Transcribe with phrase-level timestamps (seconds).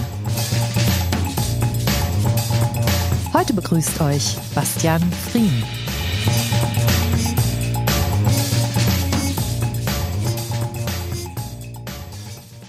[3.34, 5.52] Heute begrüßt euch Bastian Frien.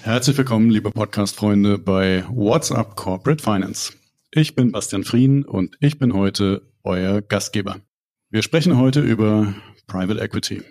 [0.02, 3.92] Herzlich willkommen, liebe Podcast-Freunde, bei What's Up Corporate Finance.
[4.32, 7.80] Ich bin Bastian Frien und ich bin heute euer Gastgeber.
[8.30, 9.54] Wir sprechen heute über
[9.86, 10.62] Private Equity.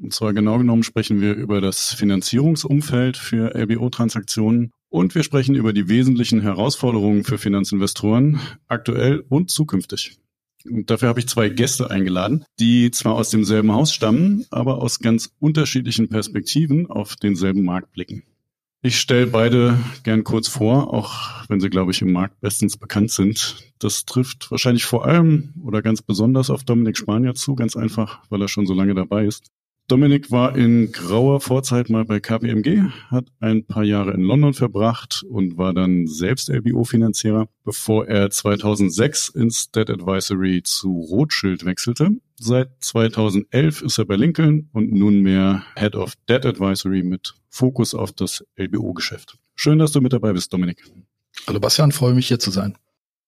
[0.00, 5.72] Und zwar genau genommen sprechen wir über das Finanzierungsumfeld für LBO-Transaktionen und wir sprechen über
[5.72, 10.18] die wesentlichen Herausforderungen für Finanzinvestoren, aktuell und zukünftig.
[10.64, 15.00] Und dafür habe ich zwei Gäste eingeladen, die zwar aus demselben Haus stammen, aber aus
[15.00, 18.22] ganz unterschiedlichen Perspektiven auf denselben Markt blicken.
[18.80, 23.10] Ich stelle beide gern kurz vor, auch wenn sie, glaube ich, im Markt bestens bekannt
[23.10, 23.56] sind.
[23.80, 28.40] Das trifft wahrscheinlich vor allem oder ganz besonders auf Dominik Spanier zu, ganz einfach, weil
[28.40, 29.50] er schon so lange dabei ist.
[29.88, 35.24] Dominik war in grauer Vorzeit mal bei KPMG, hat ein paar Jahre in London verbracht
[35.30, 42.10] und war dann selbst LBO-Finanzierer, bevor er 2006 ins Debt Advisory zu Rothschild wechselte.
[42.36, 48.12] Seit 2011 ist er bei Lincoln und nunmehr Head of Debt Advisory mit Fokus auf
[48.12, 49.38] das LBO-Geschäft.
[49.54, 50.84] Schön, dass du mit dabei bist, Dominik.
[51.46, 52.76] Hallo Bastian, freue mich hier zu sein.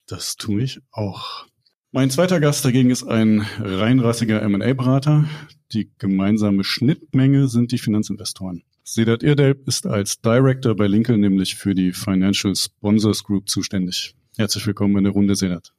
[0.07, 1.47] Das tue ich auch.
[1.93, 5.25] Mein zweiter Gast dagegen ist ein reinrassiger M&A-Berater.
[5.73, 8.63] Die gemeinsame Schnittmenge sind die Finanzinvestoren.
[8.85, 14.15] Sedat Irdelb ist als Director bei Lincoln nämlich für die Financial Sponsors Group zuständig.
[14.37, 15.73] Herzlich willkommen in der Runde, Sedat.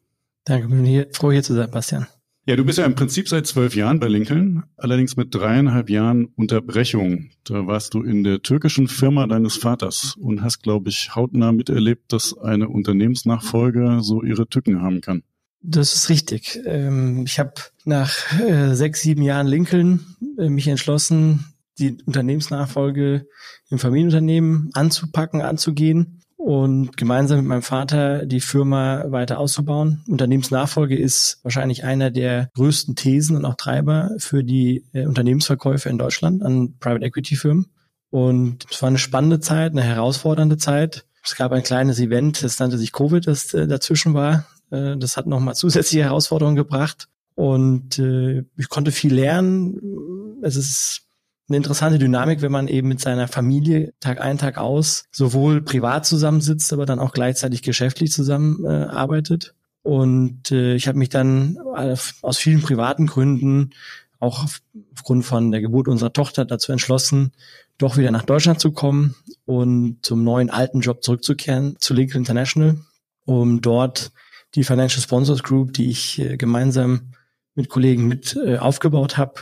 [0.44, 2.07] Danke, bin hier, froh hier zu sein, Bastian.
[2.45, 6.25] Ja, du bist ja im Prinzip seit zwölf Jahren bei Lincoln, allerdings mit dreieinhalb Jahren
[6.35, 7.29] Unterbrechung.
[7.45, 12.11] Da warst du in der türkischen Firma deines Vaters und hast, glaube ich, hautnah miterlebt,
[12.11, 15.23] dass eine Unternehmensnachfolge so ihre Tücken haben kann.
[15.63, 16.59] Das ist richtig.
[16.66, 17.53] Ähm, ich habe
[17.85, 23.27] nach äh, sechs, sieben Jahren Lincoln äh, mich entschlossen, die Unternehmensnachfolge
[23.69, 30.03] im Familienunternehmen anzupacken, anzugehen und gemeinsam mit meinem Vater die Firma weiter auszubauen.
[30.07, 35.99] Unternehmensnachfolge ist wahrscheinlich einer der größten Thesen und auch Treiber für die äh, Unternehmensverkäufe in
[35.99, 37.67] Deutschland an Private Equity Firmen.
[38.09, 41.05] Und es war eine spannende Zeit, eine herausfordernde Zeit.
[41.23, 44.47] Es gab ein kleines Event, das nannte sich Covid, das dazwischen war.
[44.71, 47.07] Äh, das hat nochmal zusätzliche Herausforderungen gebracht.
[47.35, 50.39] Und äh, ich konnte viel lernen.
[50.41, 51.03] Es ist
[51.47, 56.05] eine interessante Dynamik, wenn man eben mit seiner Familie Tag ein, Tag aus sowohl privat
[56.05, 59.53] zusammensitzt, aber dann auch gleichzeitig geschäftlich zusammenarbeitet.
[59.53, 63.71] Äh, und ich habe mich dann aus vielen privaten Gründen,
[64.19, 64.45] auch
[64.93, 67.31] aufgrund von der Geburt unserer Tochter, dazu entschlossen,
[67.79, 69.15] doch wieder nach Deutschland zu kommen
[69.45, 72.77] und zum neuen alten Job zurückzukehren, zu Lincoln International,
[73.25, 74.11] um dort
[74.56, 77.13] die Financial Sponsors Group, die ich äh, gemeinsam
[77.56, 79.41] mit Kollegen mit äh, aufgebaut habe,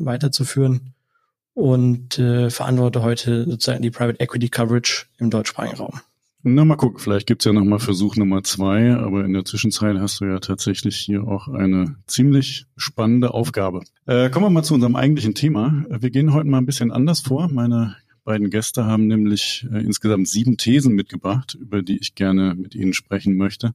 [0.00, 0.94] äh, weiterzuführen
[1.54, 6.00] und äh, verantworte heute sozusagen die Private Equity Coverage im deutschsprachigen Raum.
[6.48, 10.20] Na, mal gucken, vielleicht gibt's ja nochmal Versuch Nummer zwei, aber in der Zwischenzeit hast
[10.20, 13.80] du ja tatsächlich hier auch eine ziemlich spannende Aufgabe.
[14.06, 15.84] Äh, kommen wir mal zu unserem eigentlichen Thema.
[15.88, 17.48] Wir gehen heute mal ein bisschen anders vor.
[17.50, 22.74] Meine beiden Gäste haben nämlich äh, insgesamt sieben Thesen mitgebracht, über die ich gerne mit
[22.74, 23.72] Ihnen sprechen möchte.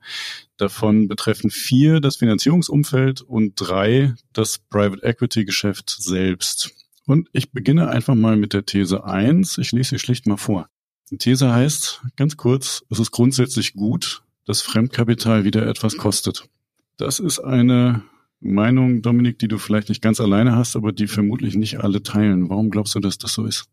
[0.58, 6.76] Davon betreffen vier das Finanzierungsumfeld und drei das Private Equity Geschäft selbst.
[7.08, 9.58] Und ich beginne einfach mal mit der These eins.
[9.58, 10.70] Ich lese sie schlicht mal vor.
[11.10, 16.48] Die These heißt, ganz kurz, es ist grundsätzlich gut, dass Fremdkapital wieder etwas kostet.
[16.98, 18.04] Das ist eine
[18.42, 22.50] Meinung, Dominik, die du vielleicht nicht ganz alleine hast, aber die vermutlich nicht alle teilen.
[22.50, 23.70] Warum glaubst du, dass das so ist?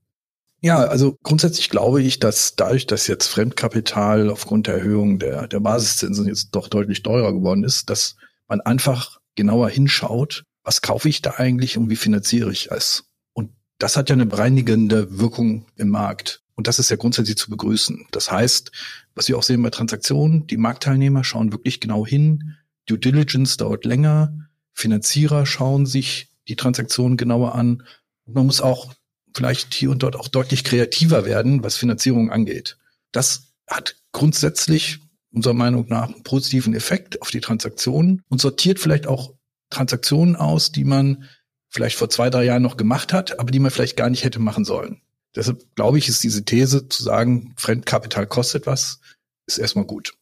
[0.61, 5.61] Ja, also grundsätzlich glaube ich, dass dadurch, dass jetzt Fremdkapital aufgrund der Erhöhung der, der
[5.61, 8.17] Basiszinsen jetzt doch deutlich teurer geworden ist, dass
[8.49, 13.05] man einfach genauer hinschaut, was kaufe ich da eigentlich und wie finanziere ich es?
[13.35, 16.43] Und das hat ja eine bereinigende Wirkung im Markt.
[16.57, 18.07] Und das ist ja grundsätzlich zu begrüßen.
[18.11, 18.73] Das heißt,
[19.15, 22.57] was wir auch sehen bei Transaktionen, die Marktteilnehmer schauen wirklich genau hin.
[22.87, 24.33] Due Diligence dauert länger.
[24.73, 27.85] Finanzierer schauen sich die Transaktionen genauer an.
[28.25, 28.93] Und man muss auch
[29.39, 32.77] vielleicht hier und dort auch deutlich kreativer werden, was Finanzierung angeht.
[33.13, 34.99] Das hat grundsätzlich
[35.31, 39.35] unserer Meinung nach einen positiven Effekt auf die Transaktionen und sortiert vielleicht auch
[39.71, 41.23] Transaktionen aus, die man
[41.69, 44.41] vielleicht vor zwei, drei Jahren noch gemacht hat, aber die man vielleicht gar nicht hätte
[44.41, 45.03] machen sollen.
[45.37, 48.99] Deshalb glaube ich, ist diese These zu sagen, Fremdkapital kostet was,
[49.47, 50.15] ist erstmal gut.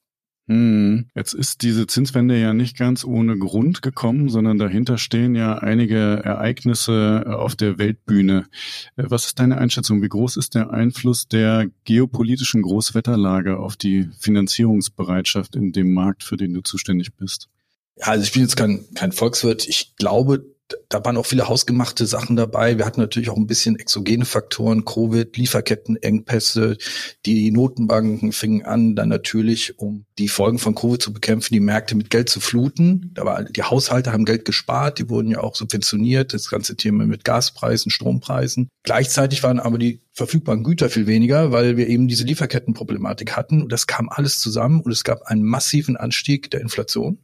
[0.49, 1.07] Hm.
[1.15, 5.97] Jetzt ist diese Zinswende ja nicht ganz ohne Grund gekommen, sondern dahinter stehen ja einige
[5.97, 8.47] Ereignisse auf der Weltbühne.
[8.95, 10.03] Was ist deine Einschätzung?
[10.03, 16.37] Wie groß ist der Einfluss der geopolitischen Großwetterlage auf die Finanzierungsbereitschaft in dem Markt, für
[16.37, 17.49] den du zuständig bist?
[17.97, 19.67] Ja, also ich bin jetzt kein, kein Volkswirt.
[19.67, 20.45] Ich glaube,
[20.89, 22.79] da waren auch viele hausgemachte Sachen dabei.
[22.79, 26.77] Wir hatten natürlich auch ein bisschen exogene Faktoren, Covid, Lieferkettenengpässe.
[27.25, 31.95] Die Notenbanken fingen an, dann natürlich, um die Folgen von Covid zu bekämpfen, die Märkte
[31.95, 33.13] mit Geld zu fluten.
[33.15, 37.07] Da war, die Haushalte haben Geld gespart, die wurden ja auch subventioniert, das ganze Thema
[37.07, 38.69] mit Gaspreisen, Strompreisen.
[38.83, 43.63] Gleichzeitig waren aber die verfügbaren Güter viel weniger, weil wir eben diese Lieferkettenproblematik hatten.
[43.63, 47.19] Und das kam alles zusammen und es gab einen massiven Anstieg der Inflation.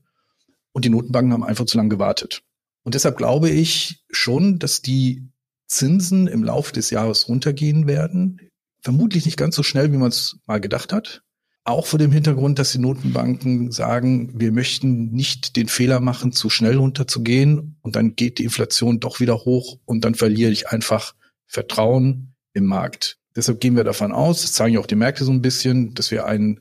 [0.72, 2.42] Und die Notenbanken haben einfach zu lange gewartet.
[2.84, 5.28] Und deshalb glaube ich schon, dass die
[5.66, 8.40] Zinsen im Laufe des Jahres runtergehen werden.
[8.82, 11.22] Vermutlich nicht ganz so schnell, wie man es mal gedacht hat.
[11.64, 16.50] Auch vor dem Hintergrund, dass die Notenbanken sagen, wir möchten nicht den Fehler machen, zu
[16.50, 21.14] schnell runterzugehen und dann geht die Inflation doch wieder hoch und dann verliere ich einfach
[21.46, 23.18] Vertrauen im Markt.
[23.36, 26.10] Deshalb gehen wir davon aus, das zeigen ja auch die Märkte so ein bisschen, dass
[26.10, 26.56] wir eine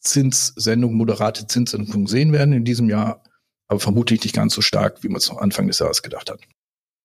[0.00, 3.22] Zinssendung, moderate Zinssenkung sehen werden in diesem Jahr
[3.68, 6.40] aber vermutlich nicht ganz so stark, wie man es noch Anfang des Jahres gedacht hat.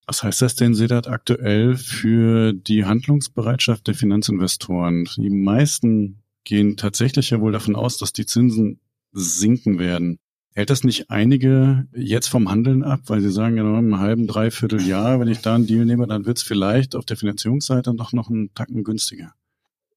[0.07, 5.07] Was heißt das denn, Sedat, aktuell für die Handlungsbereitschaft der Finanzinvestoren?
[5.15, 8.79] Die meisten gehen tatsächlich ja wohl davon aus, dass die Zinsen
[9.11, 10.19] sinken werden.
[10.53, 14.27] Hält das nicht einige jetzt vom Handeln ab, weil sie sagen, ja, in einem halben,
[14.27, 17.93] dreiviertel Jahr, wenn ich da einen Deal nehme, dann wird es vielleicht auf der Finanzierungsseite
[17.95, 19.33] doch noch einen Tacken günstiger?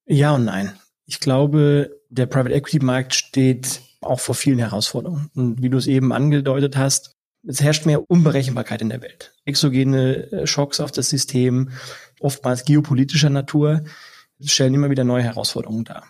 [0.07, 0.75] Ja und nein.
[1.07, 5.31] Ich glaube, der Private Equity Markt steht auch vor vielen Herausforderungen.
[5.35, 7.13] Und wie du es eben angedeutet hast,
[7.47, 9.35] es herrscht mehr Unberechenbarkeit in der Welt.
[9.45, 11.71] Exogene äh, Schocks auf das System,
[12.21, 13.85] oftmals geopolitischer Natur,
[14.43, 16.05] stellen immer wieder neue Herausforderungen dar.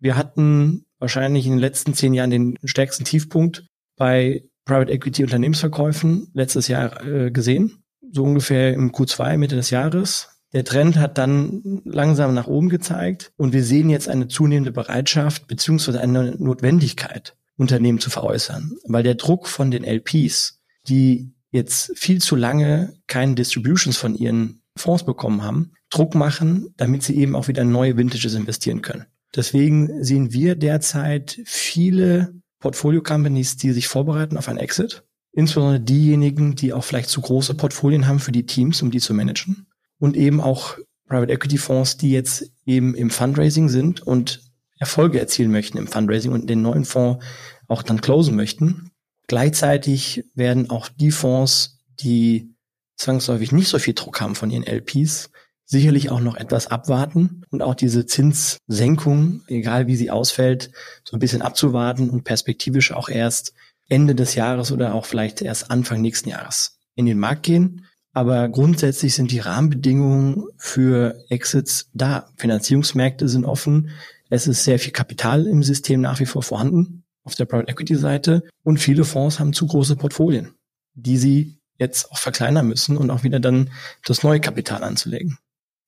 [0.00, 3.66] Wir hatten wahrscheinlich in den letzten zehn Jahren den stärksten Tiefpunkt
[3.96, 7.82] bei Private Equity Unternehmensverkäufen letztes Jahr äh, gesehen.
[8.10, 10.33] So ungefähr im Q2 Mitte des Jahres.
[10.54, 15.48] Der Trend hat dann langsam nach oben gezeigt und wir sehen jetzt eine zunehmende Bereitschaft
[15.48, 22.20] beziehungsweise eine Notwendigkeit, Unternehmen zu veräußern, weil der Druck von den LPs, die jetzt viel
[22.20, 27.48] zu lange keine Distributions von ihren Fonds bekommen haben, Druck machen, damit sie eben auch
[27.48, 29.06] wieder neue Vintages investieren können.
[29.34, 35.02] Deswegen sehen wir derzeit viele Portfolio-Companies, die sich vorbereiten auf ein Exit.
[35.32, 39.14] Insbesondere diejenigen, die auch vielleicht zu große Portfolien haben für die Teams, um die zu
[39.14, 39.66] managen
[39.98, 40.76] und eben auch
[41.06, 44.40] Private Equity Fonds, die jetzt eben im Fundraising sind und
[44.78, 47.24] Erfolge erzielen möchten im Fundraising und den neuen Fonds
[47.68, 48.90] auch dann closen möchten.
[49.26, 52.54] Gleichzeitig werden auch die Fonds, die
[52.96, 55.30] zwangsläufig nicht so viel Druck haben von ihren LPs,
[55.64, 60.70] sicherlich auch noch etwas abwarten und auch diese Zinssenkung, egal wie sie ausfällt,
[61.04, 63.54] so ein bisschen abzuwarten und perspektivisch auch erst
[63.88, 67.86] Ende des Jahres oder auch vielleicht erst Anfang nächsten Jahres in den Markt gehen.
[68.14, 72.30] Aber grundsätzlich sind die Rahmenbedingungen für Exits da.
[72.36, 73.90] Finanzierungsmärkte sind offen.
[74.30, 77.96] Es ist sehr viel Kapital im System nach wie vor vorhanden auf der Private Equity
[77.96, 78.44] Seite.
[78.62, 80.54] Und viele Fonds haben zu große Portfolien,
[80.94, 83.70] die sie jetzt auch verkleinern müssen und auch wieder dann
[84.04, 85.38] das neue Kapital anzulegen.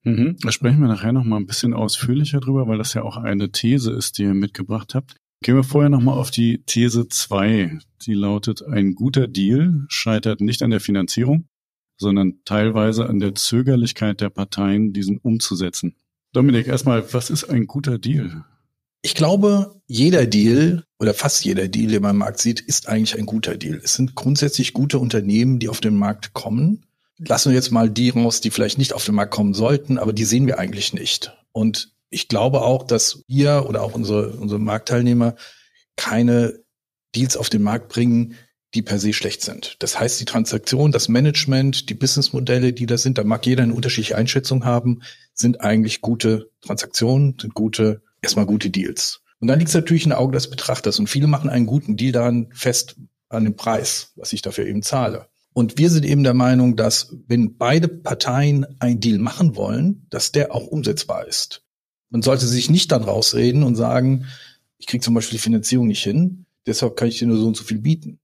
[0.02, 0.36] Mhm.
[0.40, 3.52] Da sprechen wir nachher noch mal ein bisschen ausführlicher drüber, weil das ja auch eine
[3.52, 5.14] These ist, die ihr mitgebracht habt.
[5.42, 7.78] Gehen wir vorher noch mal auf die These 2.
[8.02, 11.46] Die lautet, ein guter Deal scheitert nicht an der Finanzierung,
[11.98, 15.94] sondern teilweise an der Zögerlichkeit der Parteien, diesen umzusetzen.
[16.32, 18.44] Dominik, erstmal, was ist ein guter Deal?
[19.02, 23.16] Ich glaube, jeder Deal oder fast jeder Deal, den man im Markt sieht, ist eigentlich
[23.16, 23.80] ein guter Deal.
[23.82, 26.84] Es sind grundsätzlich gute Unternehmen, die auf den Markt kommen.
[27.18, 30.12] Lassen wir jetzt mal die raus, die vielleicht nicht auf den Markt kommen sollten, aber
[30.12, 31.32] die sehen wir eigentlich nicht.
[31.52, 35.36] Und ich glaube auch, dass wir oder auch unsere, unsere Marktteilnehmer
[35.96, 36.58] keine
[37.14, 38.34] Deals auf den Markt bringen,
[38.74, 39.76] die per se schlecht sind.
[39.78, 43.74] Das heißt, die Transaktion, das Management, die Businessmodelle, die da sind, da mag jeder eine
[43.74, 49.22] unterschiedliche Einschätzung haben, sind eigentlich gute Transaktionen, sind gute, erstmal gute Deals.
[49.40, 50.98] Und dann liegt es natürlich in den Augen des Betrachters.
[50.98, 52.96] Und viele machen einen guten Deal daran fest
[53.28, 55.26] an dem Preis, was ich dafür eben zahle.
[55.52, 60.32] Und wir sind eben der Meinung, dass wenn beide Parteien einen Deal machen wollen, dass
[60.32, 61.62] der auch umsetzbar ist.
[62.10, 64.26] Man sollte sich nicht dann rausreden und sagen,
[64.78, 67.56] ich kriege zum Beispiel die Finanzierung nicht hin, deshalb kann ich dir nur so und
[67.56, 68.18] so viel bieten.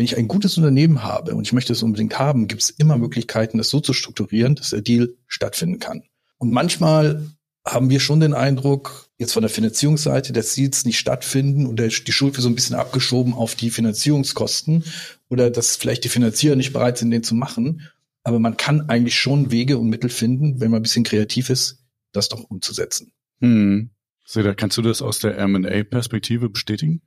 [0.00, 2.96] Wenn ich ein gutes Unternehmen habe und ich möchte es unbedingt haben, gibt es immer
[2.96, 6.04] Möglichkeiten, das so zu strukturieren, dass der Deal stattfinden kann.
[6.38, 7.28] Und manchmal
[7.66, 11.78] haben wir schon den Eindruck, jetzt von der Finanzierungsseite, dass sie jetzt nicht stattfinden und
[11.78, 14.84] die Schuld wird so ein bisschen abgeschoben auf die Finanzierungskosten
[15.28, 17.86] oder dass vielleicht die Finanzierer nicht bereit sind, den zu machen.
[18.22, 21.84] Aber man kann eigentlich schon Wege und Mittel finden, wenn man ein bisschen kreativ ist,
[22.12, 23.12] das doch umzusetzen.
[23.40, 23.90] Hm.
[24.24, 27.02] Seda, kannst du das aus der M&A-Perspektive bestätigen?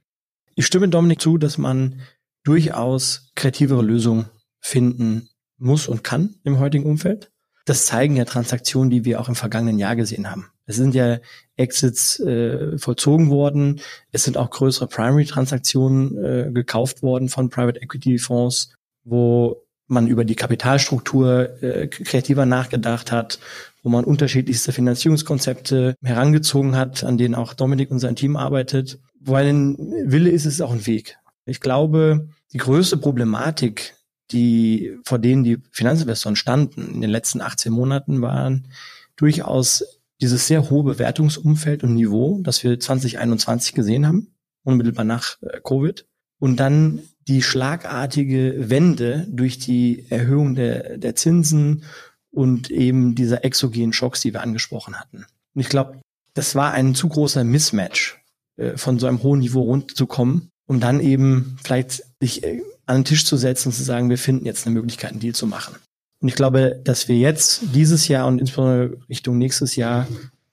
[0.53, 1.99] Ich stimme Dominik zu, dass man
[2.43, 4.25] durchaus kreativere Lösungen
[4.59, 7.31] finden muss und kann im heutigen Umfeld.
[7.65, 10.47] Das zeigen ja Transaktionen, die wir auch im vergangenen Jahr gesehen haben.
[10.65, 11.19] Es sind ja
[11.55, 13.81] Exits äh, vollzogen worden.
[14.11, 18.73] Es sind auch größere Primary-Transaktionen äh, gekauft worden von Private Equity Fonds,
[19.03, 23.39] wo man über die Kapitalstruktur äh, kreativer nachgedacht hat,
[23.81, 28.99] wo man unterschiedlichste Finanzierungskonzepte herangezogen hat, an denen auch Dominik und sein Team arbeitet.
[29.19, 31.17] Wo ein Wille ist, ist auch ein Weg.
[31.45, 33.95] Ich glaube, die größte Problematik,
[34.31, 38.67] die vor denen die Finanzinvestoren standen in den letzten 18 Monaten, waren
[39.15, 39.83] durchaus
[40.21, 44.33] dieses sehr hohe Bewertungsumfeld und Niveau, das wir 2021 gesehen haben,
[44.63, 46.05] unmittelbar nach äh, Covid.
[46.39, 51.83] Und dann die schlagartige Wende durch die Erhöhung der, der Zinsen
[52.31, 55.25] und eben dieser exogenen Schocks, die wir angesprochen hatten.
[55.53, 56.01] Und ich glaube,
[56.33, 58.19] das war ein zu großer Mismatch,
[58.57, 63.05] äh, von so einem hohen Niveau runterzukommen, um dann eben vielleicht sich äh, an den
[63.05, 65.75] Tisch zu setzen und zu sagen, wir finden jetzt eine Möglichkeit, einen Deal zu machen.
[66.19, 70.07] Und ich glaube, dass wir jetzt dieses Jahr und insbesondere Richtung nächstes Jahr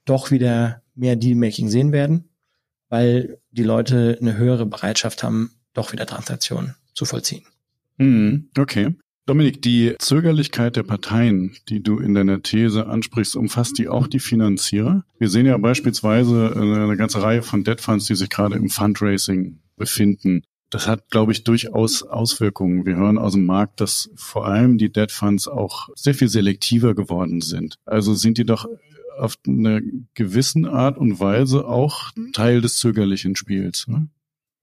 [0.05, 2.29] doch wieder mehr Dealmaking sehen werden,
[2.89, 7.45] weil die Leute eine höhere Bereitschaft haben, doch wieder Transaktionen zu vollziehen.
[7.99, 8.95] Hm, okay.
[9.27, 14.19] Dominik, die Zögerlichkeit der Parteien, die du in deiner These ansprichst, umfasst die auch die
[14.19, 15.05] Finanzierer?
[15.19, 19.61] Wir sehen ja beispielsweise eine ganze Reihe von Debt Funds, die sich gerade im Fundraising
[19.81, 20.43] befinden.
[20.71, 22.87] Das hat, glaube ich, durchaus Auswirkungen.
[22.87, 26.95] Wir hören aus dem Markt, dass vor allem die Debt Funds auch sehr viel selektiver
[26.95, 27.79] geworden sind.
[27.85, 28.69] Also sind die doch
[29.19, 29.83] auf eine
[30.15, 33.89] gewissen Art und Weise auch Teil des zögerlichen Spiels.
[33.89, 34.09] Ne?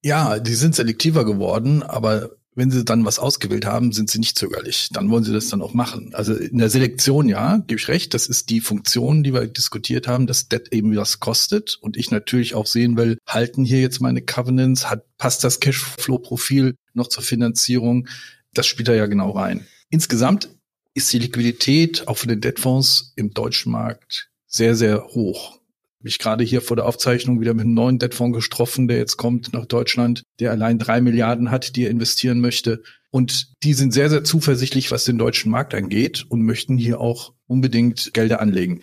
[0.01, 4.37] Ja, die sind selektiver geworden, aber wenn sie dann was ausgewählt haben, sind sie nicht
[4.37, 4.89] zögerlich.
[4.91, 6.15] Dann wollen sie das dann auch machen.
[6.15, 10.07] Also in der Selektion, ja, gebe ich recht, das ist die Funktion, die wir diskutiert
[10.07, 14.01] haben, dass das eben was kostet und ich natürlich auch sehen will, halten hier jetzt
[14.01, 18.07] meine Covenants, hat, passt das Cashflow-Profil noch zur Finanzierung?
[18.55, 19.67] Das spielt da ja genau rein.
[19.91, 20.49] Insgesamt
[20.95, 25.56] ist die Liquidität auch für den Debtfonds im deutschen Markt sehr, sehr hoch.
[26.01, 29.53] Mich gerade hier vor der Aufzeichnung wieder mit einem neuen Debtfonds getroffen, der jetzt kommt
[29.53, 32.83] nach Deutschland, der allein drei Milliarden hat, die er investieren möchte.
[33.09, 37.33] Und die sind sehr, sehr zuversichtlich, was den deutschen Markt angeht und möchten hier auch
[37.47, 38.81] unbedingt Gelder anlegen.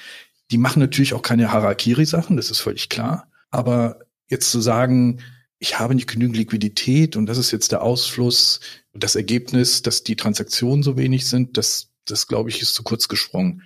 [0.50, 3.30] Die machen natürlich auch keine Harakiri-Sachen, das ist völlig klar.
[3.50, 5.20] Aber jetzt zu sagen,
[5.58, 8.60] ich habe nicht genügend Liquidität und das ist jetzt der Ausfluss
[8.92, 12.82] und das Ergebnis, dass die Transaktionen so wenig sind, das, das glaube ich, ist zu
[12.82, 13.62] kurz gesprungen.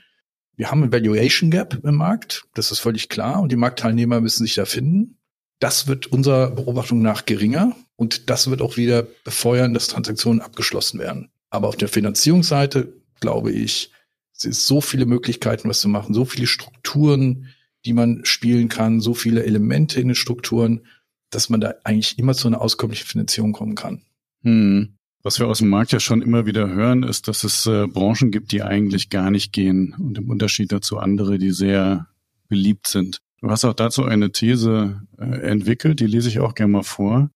[0.59, 4.43] Wir haben ein Valuation Gap im Markt, das ist völlig klar, und die Marktteilnehmer müssen
[4.43, 5.17] sich da finden.
[5.61, 10.99] Das wird unserer Beobachtung nach geringer und das wird auch wieder befeuern, dass Transaktionen abgeschlossen
[10.99, 11.31] werden.
[11.51, 13.93] Aber auf der Finanzierungsseite glaube ich,
[14.37, 19.01] es ist so viele Möglichkeiten, was zu machen, so viele Strukturen, die man spielen kann,
[19.01, 20.87] so viele Elemente in den Strukturen,
[21.31, 24.03] dass man da eigentlich immer zu einer auskömmlichen Finanzierung kommen kann.
[24.43, 24.98] Hm.
[25.23, 28.31] Was wir aus dem Markt ja schon immer wieder hören, ist, dass es äh, Branchen
[28.31, 32.07] gibt, die eigentlich gar nicht gehen und im Unterschied dazu andere, die sehr
[32.49, 33.21] beliebt sind.
[33.41, 37.31] Du hast auch dazu eine These äh, entwickelt, die lese ich auch gerne mal vor.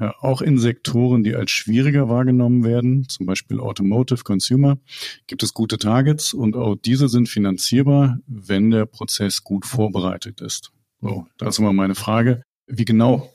[0.00, 4.78] Ja, auch in Sektoren, die als schwieriger wahrgenommen werden, zum Beispiel Automotive, Consumer,
[5.28, 10.72] gibt es gute Targets und auch diese sind finanzierbar, wenn der Prozess gut vorbereitet ist.
[11.00, 12.42] So, dazu mal meine Frage.
[12.66, 13.30] Wie genau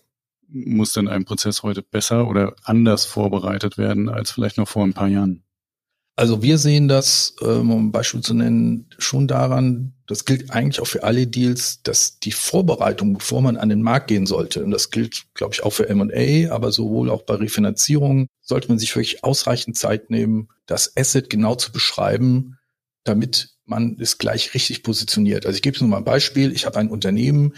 [0.52, 4.94] muss denn ein Prozess heute besser oder anders vorbereitet werden als vielleicht noch vor ein
[4.94, 5.44] paar Jahren?
[6.16, 10.82] Also wir sehen das, ähm, um ein Beispiel zu nennen, schon daran, das gilt eigentlich
[10.82, 14.72] auch für alle Deals, dass die Vorbereitung, bevor man an den Markt gehen sollte, und
[14.72, 18.94] das gilt, glaube ich, auch für M&A, aber sowohl auch bei Refinanzierung, sollte man sich
[18.94, 22.58] wirklich ausreichend Zeit nehmen, das Asset genau zu beschreiben,
[23.06, 25.46] damit man es gleich richtig positioniert.
[25.46, 26.52] Also ich gebe nur mal ein Beispiel.
[26.52, 27.54] Ich habe ein Unternehmen,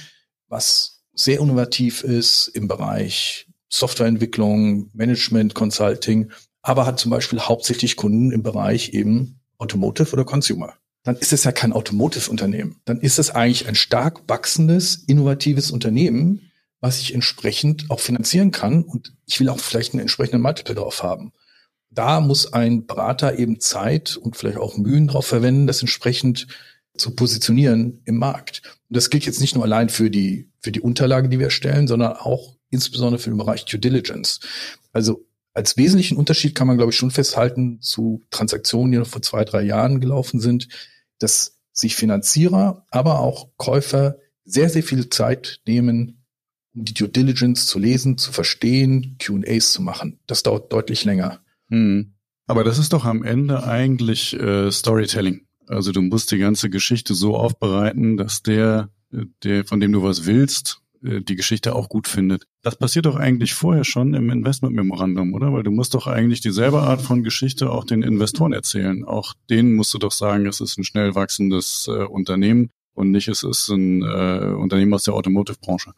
[0.49, 8.31] was sehr innovativ ist im Bereich Softwareentwicklung, Management, Consulting, aber hat zum Beispiel hauptsächlich Kunden
[8.31, 10.73] im Bereich eben Automotive oder Consumer.
[11.03, 12.79] Dann ist es ja kein Automotive-Unternehmen.
[12.85, 18.83] Dann ist es eigentlich ein stark wachsendes, innovatives Unternehmen, was ich entsprechend auch finanzieren kann.
[18.83, 21.31] Und ich will auch vielleicht einen entsprechenden Multiple drauf haben.
[21.89, 26.47] Da muss ein Berater eben Zeit und vielleicht auch Mühen drauf verwenden, das entsprechend
[27.01, 28.61] zu positionieren im Markt.
[28.89, 31.87] Und das gilt jetzt nicht nur allein für die, für die Unterlage, die wir stellen,
[31.87, 34.39] sondern auch insbesondere für den Bereich Due Diligence.
[34.93, 39.21] Also als wesentlichen Unterschied kann man, glaube ich, schon festhalten zu Transaktionen, die noch vor
[39.21, 40.69] zwei, drei Jahren gelaufen sind,
[41.19, 46.23] dass sich Finanzierer, aber auch Käufer sehr, sehr viel Zeit nehmen,
[46.73, 50.19] um die Due Diligence zu lesen, zu verstehen, QAs zu machen.
[50.27, 51.41] Das dauert deutlich länger.
[51.69, 52.13] Hm.
[52.47, 55.45] Aber das ist doch am Ende eigentlich äh, Storytelling.
[55.71, 58.89] Also du musst die ganze Geschichte so aufbereiten, dass der,
[59.43, 62.45] der, von dem du was willst, äh, die Geschichte auch gut findet.
[62.61, 65.53] Das passiert doch eigentlich vorher schon im Investmentmemorandum, oder?
[65.53, 69.03] Weil du musst doch eigentlich dieselbe Art von Geschichte auch den Investoren erzählen.
[69.03, 73.27] Auch denen musst du doch sagen, es ist ein schnell wachsendes äh, Unternehmen und nicht
[73.29, 75.93] es ist ein äh, Unternehmen aus der Automotive-Branche.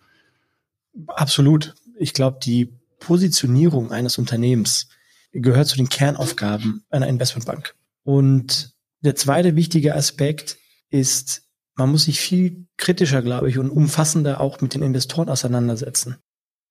[1.07, 1.73] Absolut.
[1.97, 4.87] Ich glaube, die Positionierung eines Unternehmens
[5.31, 7.75] gehört zu den Kernaufgaben einer Investmentbank.
[8.03, 8.72] Und
[9.03, 10.57] der zweite wichtige Aspekt
[10.89, 11.43] ist,
[11.75, 16.17] man muss sich viel kritischer, glaube ich, und umfassender auch mit den Investoren auseinandersetzen.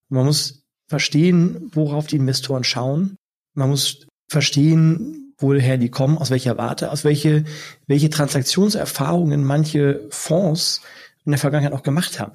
[0.09, 3.17] Man muss verstehen, worauf die Investoren schauen.
[3.55, 7.45] Man muss verstehen, woher die kommen, aus welcher Warte, aus welche,
[7.87, 10.81] welche Transaktionserfahrungen manche Fonds
[11.25, 12.35] in der Vergangenheit auch gemacht haben.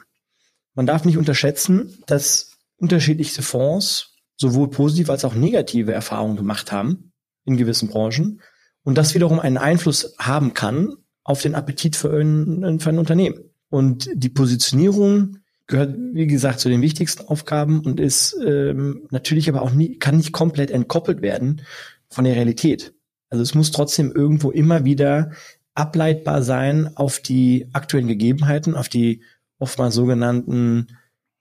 [0.76, 7.12] Man darf nicht unterschätzen, dass unterschiedlichste Fonds sowohl positive als auch negative Erfahrungen gemacht haben
[7.46, 8.42] in gewissen Branchen
[8.88, 13.42] und das wiederum einen Einfluss haben kann auf den Appetit für ein, für ein Unternehmen.
[13.68, 19.62] Und die Positionierung gehört, wie gesagt, zu den wichtigsten Aufgaben und ist ähm, natürlich aber
[19.62, 21.64] auch nie, kann nicht komplett entkoppelt werden
[22.08, 22.94] von der Realität.
[23.30, 25.32] Also es muss trotzdem irgendwo immer wieder
[25.74, 29.22] ableitbar sein auf die aktuellen Gegebenheiten, auf die
[29.60, 30.88] oftmals sogenannten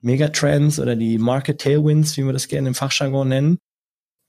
[0.00, 3.58] Megatrends oder die Market Tailwinds, wie wir das gerne im Fachjargon nennen.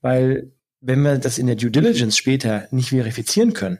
[0.02, 3.78] Weil wenn wir das in der Due Diligence später nicht verifizieren können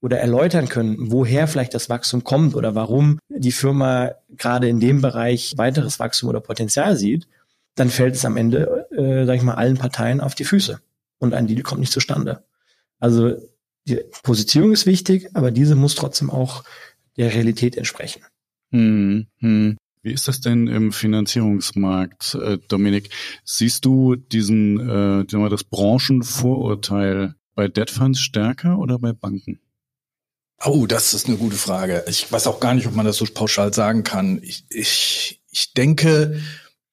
[0.00, 5.00] oder erläutern können, woher vielleicht das Wachstum kommt oder warum die Firma gerade in dem
[5.00, 7.28] Bereich weiteres Wachstum oder Potenzial sieht,
[7.74, 10.80] dann fällt es am Ende, äh, sag ich mal, allen Parteien auf die Füße
[11.18, 12.44] und ein Deal kommt nicht zustande.
[12.98, 13.36] Also
[13.86, 16.64] die Positionierung ist wichtig, aber diese muss trotzdem auch
[17.16, 18.22] der Realität entsprechen.
[18.70, 19.77] Hm, hm.
[20.02, 23.10] Wie ist das denn im Finanzierungsmarkt, äh, Dominik?
[23.44, 29.60] Siehst du diesen, äh, das Branchenvorurteil bei Debt Funds stärker oder bei Banken?
[30.64, 32.04] Oh, das ist eine gute Frage.
[32.08, 34.40] Ich weiß auch gar nicht, ob man das so pauschal sagen kann.
[34.42, 36.40] Ich, ich, ich denke,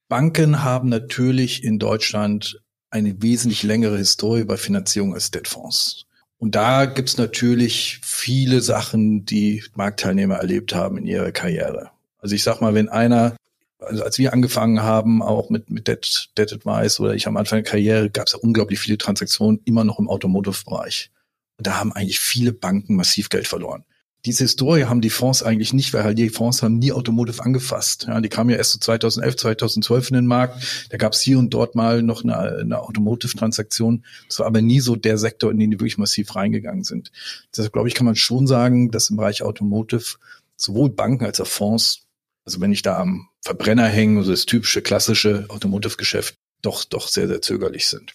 [0.08, 6.06] Banken haben natürlich in Deutschland eine wesentlich längere Historie bei Finanzierung als Debtfonds.
[6.38, 11.90] Und da gibt's natürlich viele Sachen, die Marktteilnehmer erlebt haben in ihrer Karriere.
[12.26, 13.36] Also ich sag mal, wenn einer,
[13.78, 17.58] also als wir angefangen haben, auch mit, mit Debt, Debt Advice oder ich am Anfang
[17.58, 21.12] der Karriere, gab's ja unglaublich viele Transaktionen immer noch im Automotive-Bereich.
[21.60, 23.84] Und da haben eigentlich viele Banken massiv Geld verloren.
[24.26, 28.06] Diese Historie haben die Fonds eigentlich nicht, weil halt die Fonds haben nie Automotive angefasst.
[28.08, 30.88] Ja, die kamen ja erst so 2011, 2012 in den Markt.
[30.90, 34.04] Da gab es hier und dort mal noch eine, eine Automotive-Transaktion.
[34.28, 37.12] Das war aber nie so der Sektor, in den die wirklich massiv reingegangen sind.
[37.56, 40.16] Deshalb glaube ich, kann man schon sagen, dass im Bereich Automotive
[40.58, 42.05] sowohl Banken als auch Fonds,
[42.46, 47.28] also wenn ich da am Verbrenner hänge, also das typische klassische Automotive-Geschäft, doch, doch sehr,
[47.28, 48.14] sehr zögerlich sind.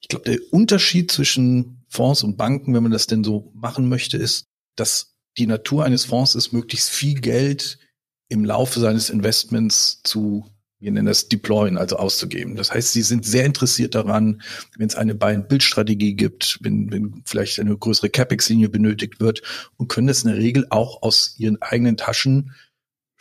[0.00, 4.16] Ich glaube, der Unterschied zwischen Fonds und Banken, wenn man das denn so machen möchte,
[4.16, 7.78] ist, dass die Natur eines Fonds ist, möglichst viel Geld
[8.28, 10.46] im Laufe seines Investments zu,
[10.78, 12.56] wir nennen das deployen, also auszugeben.
[12.56, 14.42] Das heißt, sie sind sehr interessiert daran,
[14.76, 19.42] wenn es eine Buy-and-Build-Strategie gibt, wenn, wenn vielleicht eine größere CapEx-Linie benötigt wird
[19.76, 22.52] und können das in der Regel auch aus ihren eigenen Taschen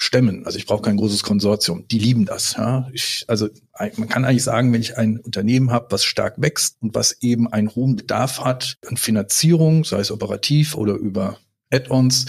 [0.03, 0.45] stemmen.
[0.45, 1.87] Also ich brauche kein großes Konsortium.
[1.87, 2.55] Die lieben das.
[2.57, 2.89] Ja.
[2.93, 3.47] Ich, also
[3.95, 7.51] man kann eigentlich sagen, wenn ich ein Unternehmen habe, was stark wächst und was eben
[7.51, 11.37] einen hohen Bedarf hat an Finanzierung, sei es operativ oder über
[11.71, 12.25] Add-ons,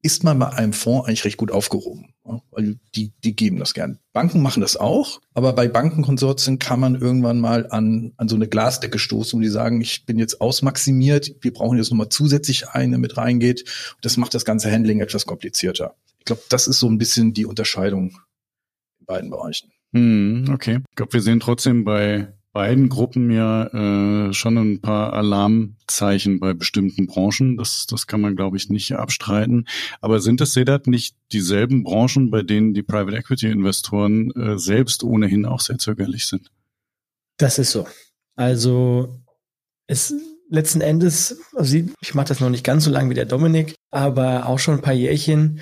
[0.00, 2.14] ist man bei einem Fonds eigentlich recht gut aufgehoben.
[2.50, 3.98] Weil die, die geben das gern.
[4.12, 8.48] Banken machen das auch, aber bei Bankenkonsortien kann man irgendwann mal an, an so eine
[8.48, 12.98] Glasdecke stoßen und die sagen, ich bin jetzt ausmaximiert, wir brauchen jetzt nochmal zusätzlich eine
[12.98, 13.64] mit reingeht.
[14.02, 15.96] Das macht das ganze Handling etwas komplizierter
[16.28, 18.10] glaube, das ist so ein bisschen die Unterscheidung
[19.00, 19.72] in beiden Bereichen.
[19.92, 20.80] Hm, okay.
[20.90, 23.66] Ich glaube, wir sehen trotzdem bei beiden Gruppen ja
[24.28, 27.56] äh, schon ein paar Alarmzeichen bei bestimmten Branchen.
[27.56, 29.66] Das, das kann man, glaube ich, nicht abstreiten.
[30.00, 35.04] Aber sind es, Sedat, nicht dieselben Branchen, bei denen die Private Equity Investoren äh, selbst
[35.04, 36.50] ohnehin auch sehr zögerlich sind?
[37.36, 37.86] Das ist so.
[38.34, 39.22] Also
[39.86, 40.14] es
[40.48, 44.46] letzten Endes, also ich mache das noch nicht ganz so lange wie der Dominik, aber
[44.46, 45.60] auch schon ein paar Jährchen.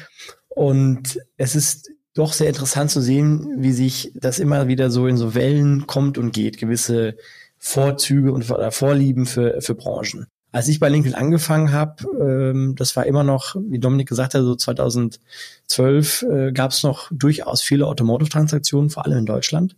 [0.57, 5.19] Und es ist doch sehr interessant zu sehen, wie sich das immer wieder so in
[5.19, 7.17] so Wellen kommt und geht, gewisse
[7.59, 10.29] Vorzüge und oder Vorlieben für, für Branchen.
[10.53, 14.41] Als ich bei LinkedIn angefangen habe, ähm, das war immer noch, wie Dominik gesagt hat,
[14.41, 19.77] so 2012 äh, gab es noch durchaus viele Automotive-Transaktionen, vor allem in Deutschland.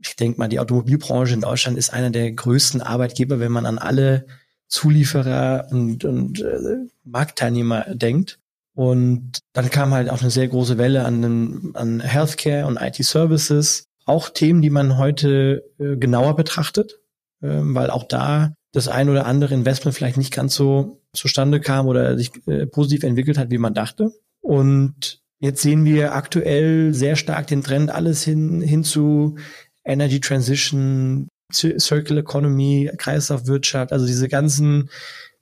[0.00, 3.78] Ich denke mal, die Automobilbranche in Deutschland ist einer der größten Arbeitgeber, wenn man an
[3.78, 4.26] alle
[4.68, 8.38] Zulieferer und, und äh, Marktteilnehmer denkt.
[8.76, 13.86] Und dann kam halt auch eine sehr große Welle an, an Healthcare und IT-Services.
[14.04, 17.00] Auch Themen, die man heute äh, genauer betrachtet,
[17.40, 21.86] äh, weil auch da das ein oder andere Investment vielleicht nicht ganz so zustande kam
[21.86, 24.10] oder sich äh, positiv entwickelt hat, wie man dachte.
[24.42, 29.38] Und jetzt sehen wir aktuell sehr stark den Trend alles hin, hin zu
[29.86, 34.90] Energy Transition, Circular Economy, Kreislaufwirtschaft, also diese ganzen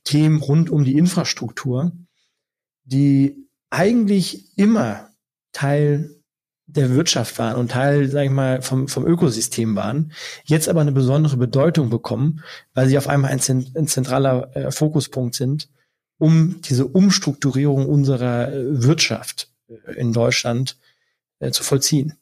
[0.04, 1.90] Themen rund um die Infrastruktur,
[2.84, 5.10] die eigentlich immer
[5.52, 6.14] Teil
[6.66, 10.12] der Wirtschaft waren und Teil, sag ich mal, vom, vom Ökosystem waren,
[10.44, 12.42] jetzt aber eine besondere Bedeutung bekommen,
[12.72, 13.40] weil sie auf einmal ein,
[13.74, 15.68] ein zentraler äh, Fokuspunkt sind,
[16.18, 20.78] um diese Umstrukturierung unserer äh, Wirtschaft äh, in Deutschland
[21.38, 22.14] äh, zu vollziehen.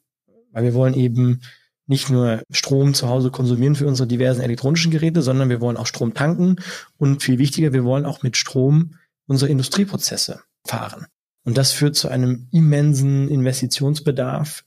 [0.51, 1.43] Weil wir wollen eben
[1.87, 5.87] nicht nur Strom zu Hause konsumieren für unsere diversen elektronischen Geräte, sondern wir wollen auch
[5.87, 6.57] Strom tanken
[6.99, 8.97] und viel wichtiger, wir wollen auch mit Strom
[9.27, 11.07] unsere Industrieprozesse fahren.
[11.45, 14.65] Und das führt zu einem immensen Investitionsbedarf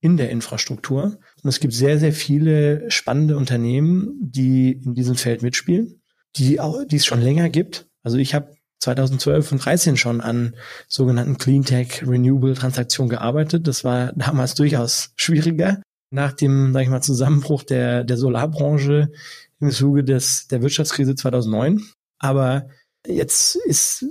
[0.00, 1.18] in der Infrastruktur.
[1.42, 6.02] Und es gibt sehr, sehr viele spannende Unternehmen, die in diesem Feld mitspielen,
[6.36, 7.86] die, auch, die es schon länger gibt.
[8.02, 10.56] Also ich habe 2012 und 2013 schon an
[10.88, 13.68] sogenannten Cleantech Renewable Transaktionen gearbeitet.
[13.68, 15.80] Das war damals durchaus schwieriger.
[16.10, 19.12] Nach dem, sag ich mal, Zusammenbruch der, der Solarbranche
[19.60, 21.80] im Zuge des, der Wirtschaftskrise 2009.
[22.18, 22.68] Aber
[23.06, 24.04] jetzt ist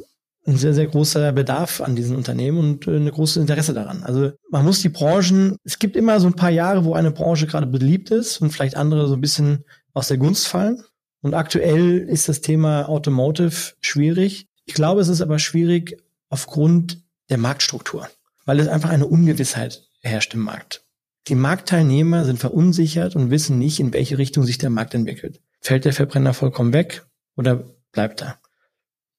[0.46, 4.04] ein sehr, sehr großer Bedarf an diesen Unternehmen und äh, eine große Interesse daran.
[4.04, 7.48] Also man muss die Branchen, es gibt immer so ein paar Jahre, wo eine Branche
[7.48, 10.84] gerade beliebt ist und vielleicht andere so ein bisschen aus der Gunst fallen.
[11.22, 14.48] Und aktuell ist das Thema Automotive schwierig.
[14.66, 18.08] Ich glaube, es ist aber schwierig aufgrund der Marktstruktur,
[18.46, 20.84] weil es einfach eine Ungewissheit herrscht im Markt.
[21.28, 25.40] Die Marktteilnehmer sind verunsichert und wissen nicht, in welche Richtung sich der Markt entwickelt.
[25.60, 28.41] Fällt der Verbrenner vollkommen weg oder bleibt er?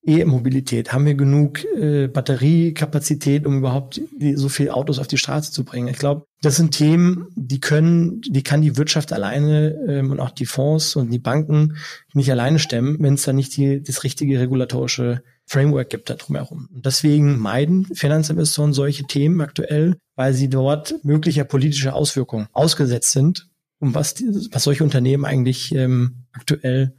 [0.05, 0.93] E-Mobilität?
[0.93, 5.65] Haben wir genug äh, Batteriekapazität, um überhaupt die, so viele Autos auf die Straße zu
[5.65, 5.89] bringen?
[5.89, 10.31] Ich glaube, das sind Themen, die können, die kann die Wirtschaft alleine ähm, und auch
[10.31, 11.77] die Fonds und die Banken
[12.15, 16.69] nicht alleine stemmen, wenn es da nicht die, das richtige regulatorische Framework gibt da drumherum.
[16.75, 23.49] Und deswegen meiden Finanzinvestoren solche Themen aktuell, weil sie dort möglicher politischer Auswirkungen ausgesetzt sind,
[23.79, 24.17] um was,
[24.51, 26.97] was solche Unternehmen eigentlich ähm, aktuell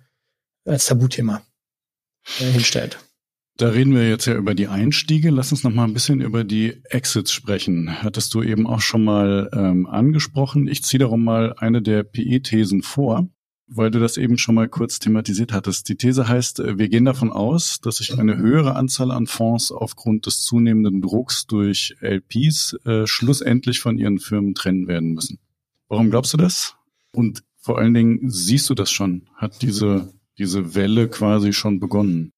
[0.66, 1.42] als Tabuthema
[2.40, 2.98] äh, hinstellt.
[3.58, 5.30] Da reden wir jetzt ja über die Einstiege.
[5.30, 8.02] Lass uns noch mal ein bisschen über die Exits sprechen.
[8.02, 10.68] Hattest du eben auch schon mal ähm, angesprochen.
[10.68, 13.28] Ich ziehe darum mal eine der PE-Thesen vor,
[13.68, 15.88] weil du das eben schon mal kurz thematisiert hattest.
[15.88, 19.72] Die These heißt, äh, wir gehen davon aus, dass sich eine höhere Anzahl an Fonds
[19.72, 25.38] aufgrund des zunehmenden Drucks durch LPs äh, schlussendlich von ihren Firmen trennen werden müssen.
[25.90, 26.76] Warum glaubst du das?
[27.12, 29.30] Und vor allen Dingen siehst du das schon?
[29.36, 32.32] Hat diese diese Welle quasi schon begonnen?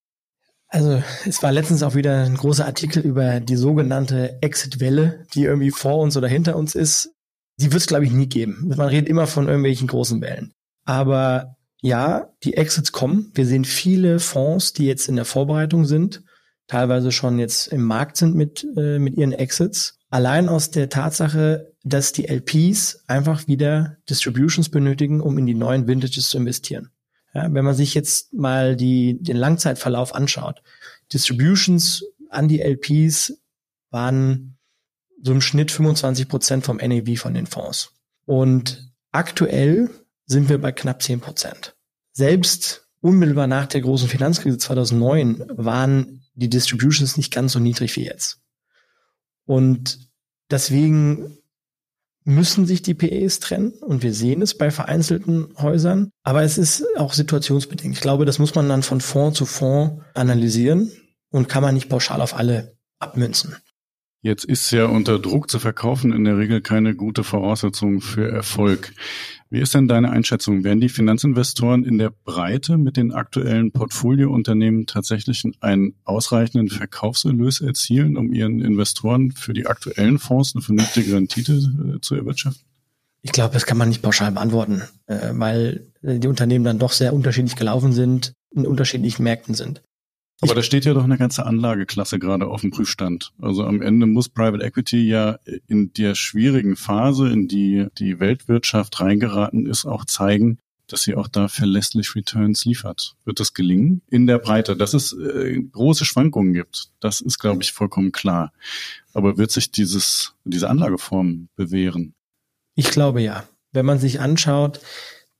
[0.67, 5.71] Also es war letztens auch wieder ein großer Artikel über die sogenannte Exit-Welle, die irgendwie
[5.71, 7.11] vor uns oder hinter uns ist.
[7.57, 8.73] Die wird es, glaube ich, nie geben.
[8.75, 10.53] Man redet immer von irgendwelchen großen Wellen.
[10.83, 13.31] Aber ja, die Exits kommen.
[13.35, 16.23] Wir sehen viele Fonds, die jetzt in der Vorbereitung sind,
[16.67, 19.97] teilweise schon jetzt im Markt sind mit, äh, mit ihren Exits.
[20.09, 25.87] Allein aus der Tatsache, dass die LPs einfach wieder Distributions benötigen, um in die neuen
[25.87, 26.89] Vintages zu investieren.
[27.35, 30.63] Ja, wenn man sich jetzt mal die, den Langzeitverlauf anschaut,
[31.11, 33.37] Distributions an die LPs
[33.91, 34.57] waren
[35.21, 37.91] so im Schnitt 25 Prozent vom NAV von den Fonds.
[38.25, 39.89] Und aktuell
[40.25, 41.75] sind wir bei knapp 10 Prozent.
[42.13, 48.05] Selbst unmittelbar nach der großen Finanzkrise 2009 waren die Distributions nicht ganz so niedrig wie
[48.05, 48.39] jetzt.
[49.45, 50.09] Und
[50.49, 51.37] deswegen
[52.25, 56.83] müssen sich die PEs trennen und wir sehen es bei vereinzelten Häusern, aber es ist
[56.97, 57.93] auch situationsbedingt.
[57.95, 60.91] Ich glaube, das muss man dann von Fonds zu Fonds analysieren
[61.29, 63.55] und kann man nicht pauschal auf alle abmünzen.
[64.25, 68.91] Jetzt ist ja unter Druck zu verkaufen in der Regel keine gute Voraussetzung für Erfolg.
[69.51, 70.63] Wie ist denn deine Einschätzung?
[70.63, 78.17] Werden die Finanzinvestoren in der Breite mit den aktuellen Portfoliounternehmen tatsächlich einen ausreichenden Verkaufserlös erzielen,
[78.17, 82.65] um ihren Investoren für die aktuellen Fonds eine vernünftige Rendite äh, zu erwirtschaften?
[83.21, 87.13] Ich glaube, das kann man nicht pauschal beantworten, äh, weil die Unternehmen dann doch sehr
[87.13, 89.83] unterschiedlich gelaufen sind, in unterschiedlichen Märkten sind.
[90.41, 93.31] Aber da steht ja doch eine ganze Anlageklasse gerade auf dem Prüfstand.
[93.41, 98.99] Also am Ende muss Private Equity ja in der schwierigen Phase, in die die Weltwirtschaft
[98.99, 103.15] reingeraten ist, auch zeigen, dass sie auch da verlässlich Returns liefert.
[103.23, 104.01] Wird das gelingen?
[104.09, 108.51] In der Breite, dass es äh, große Schwankungen gibt, das ist, glaube ich, vollkommen klar.
[109.13, 112.13] Aber wird sich dieses, diese Anlageform bewähren?
[112.75, 113.47] Ich glaube ja.
[113.71, 114.79] Wenn man sich anschaut,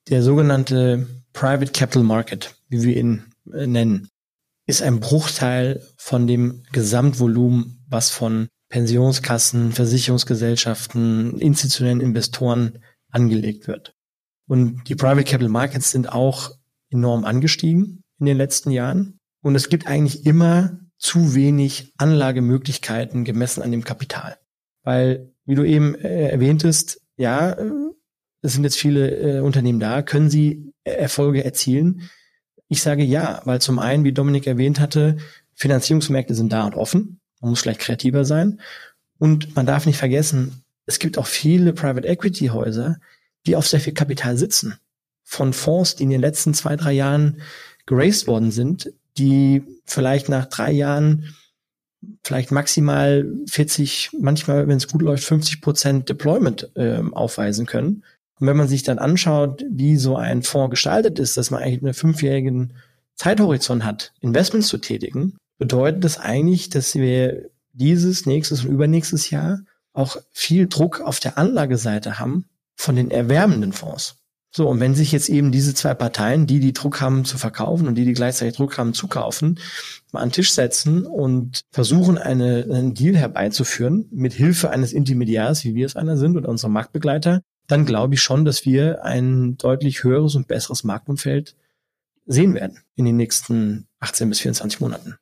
[0.10, 4.10] der sogenannte Private Capital Market, wie wir ihn äh, nennen,
[4.66, 13.94] ist ein Bruchteil von dem Gesamtvolumen, was von Pensionskassen, Versicherungsgesellschaften, institutionellen Investoren angelegt wird.
[14.48, 16.52] Und die Private Capital Markets sind auch
[16.90, 19.20] enorm angestiegen in den letzten Jahren.
[19.42, 24.38] Und es gibt eigentlich immer zu wenig Anlagemöglichkeiten gemessen an dem Kapital.
[24.84, 27.72] Weil, wie du eben äh, erwähntest, ja, äh,
[28.42, 32.10] es sind jetzt viele äh, Unternehmen da, können sie Erfolge erzielen?
[32.68, 35.18] Ich sage ja, weil zum einen, wie Dominik erwähnt hatte,
[35.54, 37.20] Finanzierungsmärkte sind da und offen.
[37.42, 38.60] Man muss vielleicht kreativer sein.
[39.18, 42.98] Und man darf nicht vergessen, es gibt auch viele Private Equity Häuser,
[43.46, 44.80] die auf sehr viel Kapital sitzen.
[45.24, 47.42] Von Fonds, die in den letzten zwei, drei Jahren
[47.86, 51.36] geraced worden sind, die vielleicht nach drei Jahren
[52.24, 58.04] vielleicht maximal 40, manchmal, wenn es gut läuft, 50 Prozent Deployment äh, aufweisen können.
[58.40, 61.84] Und wenn man sich dann anschaut, wie so ein Fonds gestaltet ist, dass man eigentlich
[61.84, 62.74] einen fünfjährigen
[63.16, 69.60] Zeithorizont hat, Investments zu tätigen, bedeutet das eigentlich, dass wir dieses, nächstes und übernächstes Jahr
[69.94, 72.46] auch viel Druck auf der Anlageseite haben
[72.76, 74.18] von den erwärmenden Fonds.
[74.56, 77.88] So, und wenn sich jetzt eben diese zwei Parteien, die die Druck haben zu verkaufen
[77.88, 79.60] und die, die gleichzeitig Druck haben zu kaufen,
[80.14, 85.66] mal an den Tisch setzen und versuchen, eine, einen Deal herbeizuführen, mit Hilfe eines Intermediärs,
[85.66, 89.58] wie wir es einer sind, oder unserer Marktbegleiter, dann glaube ich schon, dass wir ein
[89.58, 91.56] deutlich höheres und besseres Marktumfeld
[92.26, 95.16] sehen werden in den nächsten 18 bis 24 Monaten.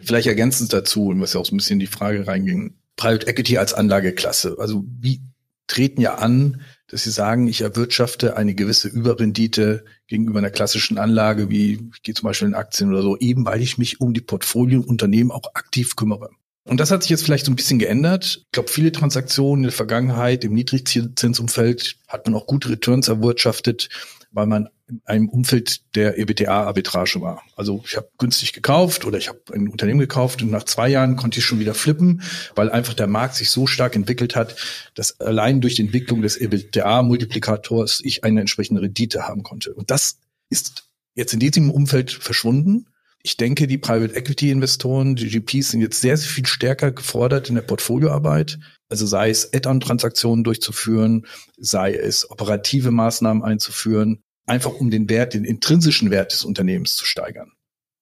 [0.00, 3.58] Vielleicht ergänzend dazu, was ja auch so ein bisschen in die Frage reinging, Private Equity
[3.58, 4.56] als Anlageklasse.
[4.58, 5.20] Also wie
[5.66, 11.48] treten ja an, dass sie sagen, ich erwirtschafte eine gewisse Überrendite gegenüber einer klassischen Anlage,
[11.48, 14.20] wie ich gehe zum Beispiel in Aktien oder so, eben weil ich mich um die
[14.20, 16.30] Portfoliounternehmen auch aktiv kümmere.
[16.66, 18.40] Und das hat sich jetzt vielleicht so ein bisschen geändert.
[18.46, 23.90] Ich glaube, viele Transaktionen in der Vergangenheit im Niedrigzinsumfeld hat man auch gute Returns erwirtschaftet,
[24.30, 27.42] weil man in einem Umfeld der EBTA-Arbitrage war.
[27.56, 31.16] Also ich habe günstig gekauft oder ich habe ein Unternehmen gekauft und nach zwei Jahren
[31.16, 32.22] konnte ich schon wieder flippen,
[32.54, 34.56] weil einfach der Markt sich so stark entwickelt hat,
[34.94, 39.74] dass allein durch die Entwicklung des EBTA-Multiplikators ich eine entsprechende Rendite haben konnte.
[39.74, 40.18] Und das
[40.50, 42.86] ist jetzt in diesem Umfeld verschwunden.
[43.26, 47.48] Ich denke, die Private Equity Investoren, die GPs sind jetzt sehr, sehr viel stärker gefordert
[47.48, 48.58] in der Portfolioarbeit.
[48.90, 55.46] Also sei es Add-on-Transaktionen durchzuführen, sei es operative Maßnahmen einzuführen, einfach um den Wert, den
[55.46, 57.52] intrinsischen Wert des Unternehmens zu steigern.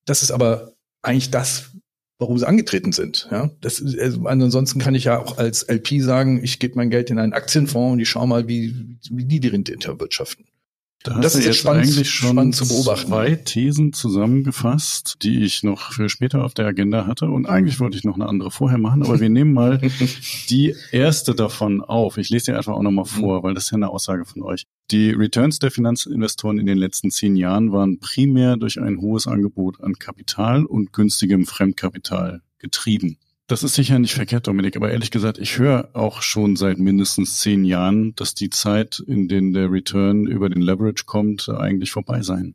[0.06, 1.70] Das ist aber eigentlich das,
[2.18, 3.28] warum sie angetreten sind.
[3.30, 7.10] Ja, das, also ansonsten kann ich ja auch als LP sagen, ich gebe mein Geld
[7.10, 10.46] in einen Aktienfonds und ich schaue mal, wie, wie die die Rendite erwirtschaften.
[11.04, 13.08] Da das ist jetzt spannend, eigentlich schon zu beobachten.
[13.08, 17.26] zwei Thesen zusammengefasst, die ich noch für später auf der Agenda hatte.
[17.26, 19.80] Und eigentlich wollte ich noch eine andere vorher machen, aber wir nehmen mal
[20.48, 22.18] die erste davon auf.
[22.18, 24.64] Ich lese dir einfach auch nochmal vor, weil das ist ja eine Aussage von euch.
[24.90, 29.80] Die Returns der Finanzinvestoren in den letzten zehn Jahren waren primär durch ein hohes Angebot
[29.80, 33.18] an Kapital und günstigem Fremdkapital getrieben.
[33.52, 37.38] Das ist sicher nicht verkehrt, Dominik, aber ehrlich gesagt, ich höre auch schon seit mindestens
[37.40, 42.22] zehn Jahren, dass die Zeit, in der der Return über den Leverage kommt, eigentlich vorbei
[42.22, 42.54] sein.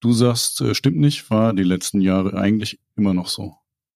[0.00, 3.54] Du sagst, äh, stimmt nicht, war die letzten Jahre eigentlich immer noch so.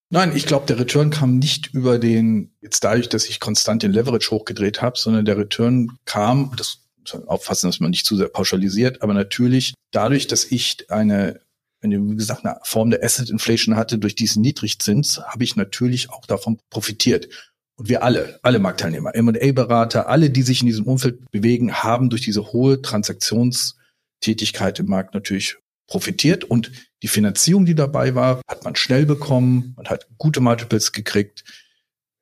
[0.09, 3.93] Nein, ich glaube, der Return kam nicht über den, jetzt dadurch, dass ich konstant den
[3.93, 6.79] Leverage hochgedreht habe, sondern der Return kam, das
[7.27, 11.43] auffassen, dass man nicht zu sehr pauschalisiert, aber natürlich dadurch, dass ich eine
[11.81, 15.57] wenn du, wie gesagt, eine Form der Asset Inflation hatte durch diesen Niedrigzins, habe ich
[15.57, 17.29] natürlich auch davon profitiert.
[17.77, 22.23] Und wir alle, alle Marktteilnehmer, M&A-Berater, alle, die sich in diesem Umfeld bewegen, haben durch
[22.23, 26.45] diese hohe Transaktionstätigkeit im Markt natürlich profitiert.
[26.45, 26.71] Und
[27.03, 31.45] die Finanzierung, die dabei war, hat man schnell bekommen, man hat gute Multiples gekriegt,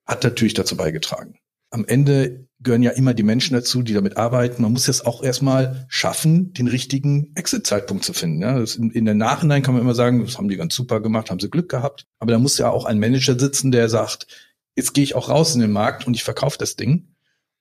[0.07, 1.39] hat natürlich dazu beigetragen.
[1.71, 4.63] Am Ende gehören ja immer die Menschen dazu, die damit arbeiten.
[4.63, 8.43] Man muss es auch erstmal schaffen, den richtigen Exit-Zeitpunkt zu finden.
[8.43, 11.31] Ja, in, in der Nachhinein kann man immer sagen, das haben die ganz super gemacht,
[11.31, 12.07] haben sie Glück gehabt.
[12.19, 14.27] Aber da muss ja auch ein Manager sitzen, der sagt,
[14.75, 17.15] jetzt gehe ich auch raus in den Markt und ich verkaufe das Ding.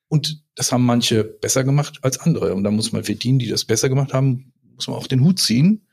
[0.08, 2.56] Und das haben manche besser gemacht als andere.
[2.56, 5.24] Und da muss man für die, die das besser gemacht haben, muss man auch den
[5.24, 5.86] Hut ziehen.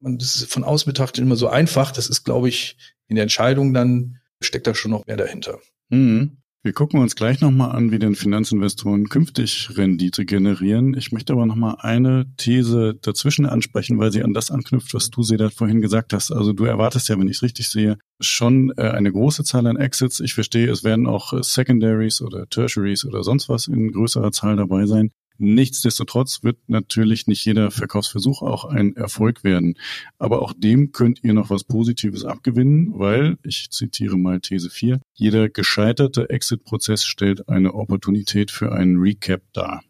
[0.00, 1.90] Und das ist von außen betrachtet immer so einfach.
[1.90, 2.76] Das ist, glaube ich,
[3.08, 5.58] in der Entscheidung dann steckt da schon noch mehr dahinter.
[5.88, 6.38] Mhm.
[6.64, 10.94] Wir gucken uns gleich nochmal an, wie denn Finanzinvestoren künftig Rendite generieren.
[10.96, 15.22] Ich möchte aber nochmal eine These dazwischen ansprechen, weil sie an das anknüpft, was du,
[15.22, 16.32] Sedat, vorhin gesagt hast.
[16.32, 19.76] Also du erwartest ja, wenn ich es richtig sehe, schon äh, eine große Zahl an
[19.76, 20.20] Exits.
[20.20, 24.86] Ich verstehe, es werden auch Secondaries oder Tertiaries oder sonst was in größerer Zahl dabei
[24.86, 25.10] sein.
[25.38, 29.76] Nichtsdestotrotz wird natürlich nicht jeder Verkaufsversuch auch ein Erfolg werden.
[30.18, 35.00] Aber auch dem könnt ihr noch was Positives abgewinnen, weil, ich zitiere mal These 4,
[35.14, 39.82] jeder gescheiterte Exit-Prozess stellt eine Opportunität für einen Recap dar.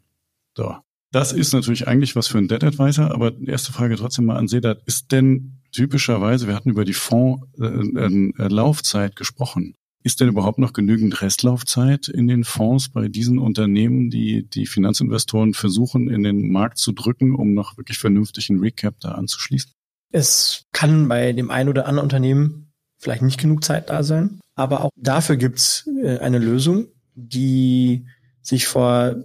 [0.56, 0.76] So.
[1.12, 4.48] Das ist natürlich eigentlich was für einen Debt Advisor, aber erste Frage trotzdem mal an
[4.48, 4.82] Sedat.
[4.86, 9.76] Ist denn typischerweise, wir hatten über die Fondslaufzeit äh, gesprochen.
[10.04, 15.54] Ist denn überhaupt noch genügend Restlaufzeit in den Fonds bei diesen Unternehmen, die die Finanzinvestoren
[15.54, 19.72] versuchen, in den Markt zu drücken, um noch wirklich vernünftig einen Recap da anzuschließen?
[20.12, 24.84] Es kann bei dem einen oder anderen Unternehmen vielleicht nicht genug Zeit da sein, aber
[24.84, 28.06] auch dafür gibt's äh, eine Lösung, die
[28.42, 29.24] sich vor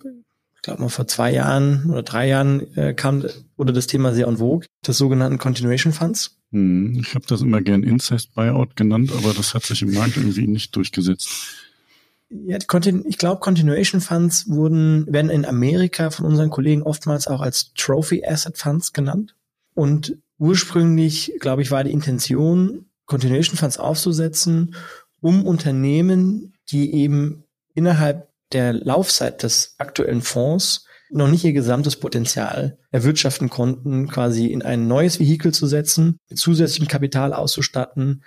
[0.55, 3.23] ich glaube mal vor zwei Jahren oder drei Jahren äh, kam
[3.57, 6.38] wurde das Thema sehr en vogue, des sogenannten Continuation Funds.
[6.51, 10.17] Hm, ich habe das immer gern Incest Buyout genannt, aber das hat sich im Markt
[10.17, 11.29] irgendwie nicht durchgesetzt.
[12.29, 17.73] Ja, ich glaube, Continuation Funds wurden, werden in Amerika von unseren Kollegen oftmals auch als
[17.73, 19.35] Trophy Asset Funds genannt.
[19.73, 24.75] Und ursprünglich, glaube ich, war die Intention, Continuation Funds aufzusetzen,
[25.21, 32.77] um Unternehmen, die eben innerhalb der Laufzeit des aktuellen Fonds noch nicht ihr gesamtes Potenzial
[32.91, 38.23] erwirtschaften konnten, quasi in ein neues Vehikel zu setzen, mit zusätzlichem Kapital auszustatten,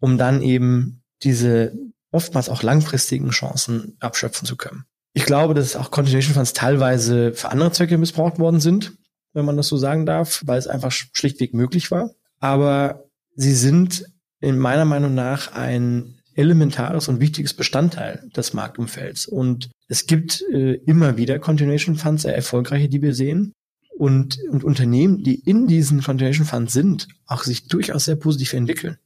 [0.00, 1.72] um dann eben diese
[2.10, 4.84] oftmals auch langfristigen Chancen abschöpfen zu können.
[5.14, 8.92] Ich glaube, dass auch Continuation Funds teilweise für andere Zwecke missbraucht worden sind,
[9.32, 12.10] wenn man das so sagen darf, weil es einfach schlichtweg möglich war.
[12.40, 14.04] Aber sie sind
[14.40, 19.26] in meiner Meinung nach ein elementares und wichtiges Bestandteil des Marktumfelds.
[19.26, 23.52] Und es gibt äh, immer wieder Continuation Funds, sehr erfolgreiche, die wir sehen.
[23.98, 28.96] Und, und Unternehmen, die in diesen Continuation Funds sind, auch sich durchaus sehr positiv entwickeln.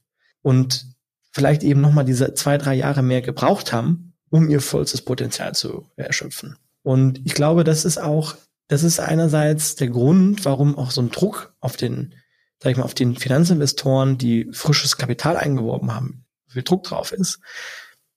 [0.42, 0.86] Und
[1.32, 5.86] vielleicht eben nochmal diese zwei, drei Jahre mehr gebraucht haben, um ihr vollstes Potenzial zu
[5.96, 6.56] erschöpfen.
[6.82, 8.36] Und ich glaube, das ist auch,
[8.68, 12.14] das ist einerseits der Grund, warum auch so ein Druck auf den,
[12.62, 17.40] sag ich mal, auf den Finanzinvestoren, die frisches Kapital eingeworben haben, viel Druck drauf ist.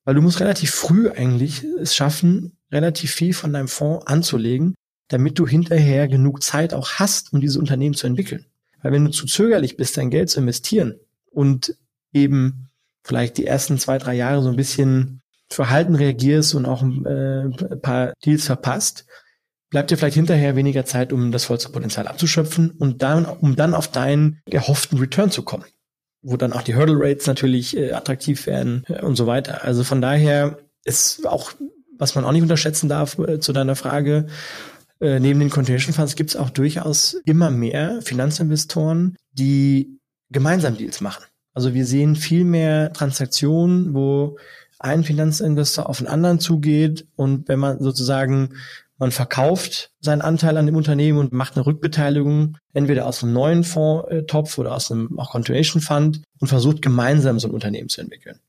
[0.06, 4.76] Weil du musst relativ früh eigentlich es schaffen, relativ viel von deinem Fonds anzulegen,
[5.08, 8.46] damit du hinterher genug Zeit auch hast, um diese Unternehmen zu entwickeln.
[8.82, 11.00] Weil wenn du zu zögerlich bist, dein Geld zu investieren
[11.32, 11.76] und
[12.14, 12.70] eben
[13.04, 17.82] vielleicht die ersten zwei, drei Jahre so ein bisschen verhalten reagierst und auch äh, ein
[17.82, 19.06] paar Deals verpasst,
[19.70, 23.74] bleibt dir vielleicht hinterher weniger Zeit, um das vollste Potenzial abzuschöpfen und dann, um dann
[23.74, 25.66] auf deinen erhofften Return zu kommen
[26.22, 29.64] wo dann auch die Hurdle Rates natürlich äh, attraktiv werden äh, und so weiter.
[29.64, 31.54] Also von daher ist auch,
[31.98, 34.28] was man auch nicht unterschätzen darf, äh, zu deiner Frage,
[35.02, 41.02] äh, neben den Continuation Funds gibt es auch durchaus immer mehr Finanzinvestoren, die gemeinsam Deals
[41.02, 41.24] machen.
[41.54, 44.38] Also wir sehen viel mehr Transaktionen, wo
[44.78, 48.56] ein Finanzinvestor auf einen anderen zugeht und wenn man sozusagen
[49.00, 53.64] man verkauft seinen Anteil an dem Unternehmen und macht eine Rückbeteiligung, entweder aus einem neuen
[53.64, 58.40] Fondstopf oder aus einem auch Continuation Fund und versucht gemeinsam so ein Unternehmen zu entwickeln.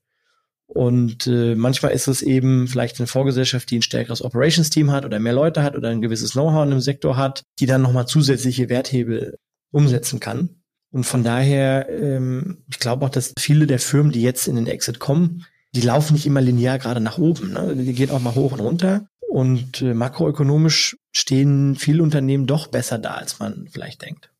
[0.67, 5.19] Und äh, manchmal ist es eben vielleicht eine Vorgesellschaft, die ein stärkeres Operations-Team hat oder
[5.19, 8.69] mehr Leute hat oder ein gewisses Know-how in dem Sektor hat, die dann nochmal zusätzliche
[8.69, 9.37] Werthebel
[9.73, 10.63] umsetzen kann.
[10.93, 14.67] Und von daher, ähm, ich glaube auch, dass viele der Firmen, die jetzt in den
[14.67, 17.53] Exit kommen, die laufen nicht immer linear gerade nach oben.
[17.53, 17.77] Ne?
[17.77, 19.07] Die gehen auch mal hoch und runter.
[19.31, 24.33] Und äh, makroökonomisch stehen viele Unternehmen doch besser da, als man vielleicht denkt.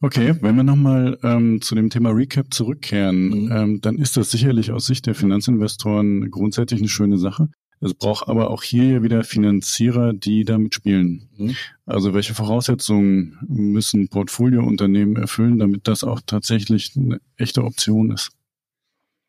[0.00, 3.52] Okay, wenn wir nochmal ähm, zu dem Thema Recap zurückkehren, mhm.
[3.52, 7.50] ähm, dann ist das sicherlich aus Sicht der Finanzinvestoren grundsätzlich eine schöne Sache.
[7.80, 11.28] Es braucht aber auch hier wieder Finanzierer, die damit spielen.
[11.36, 11.54] Mhm.
[11.86, 18.32] Also welche Voraussetzungen müssen Portfoliounternehmen erfüllen, damit das auch tatsächlich eine echte Option ist?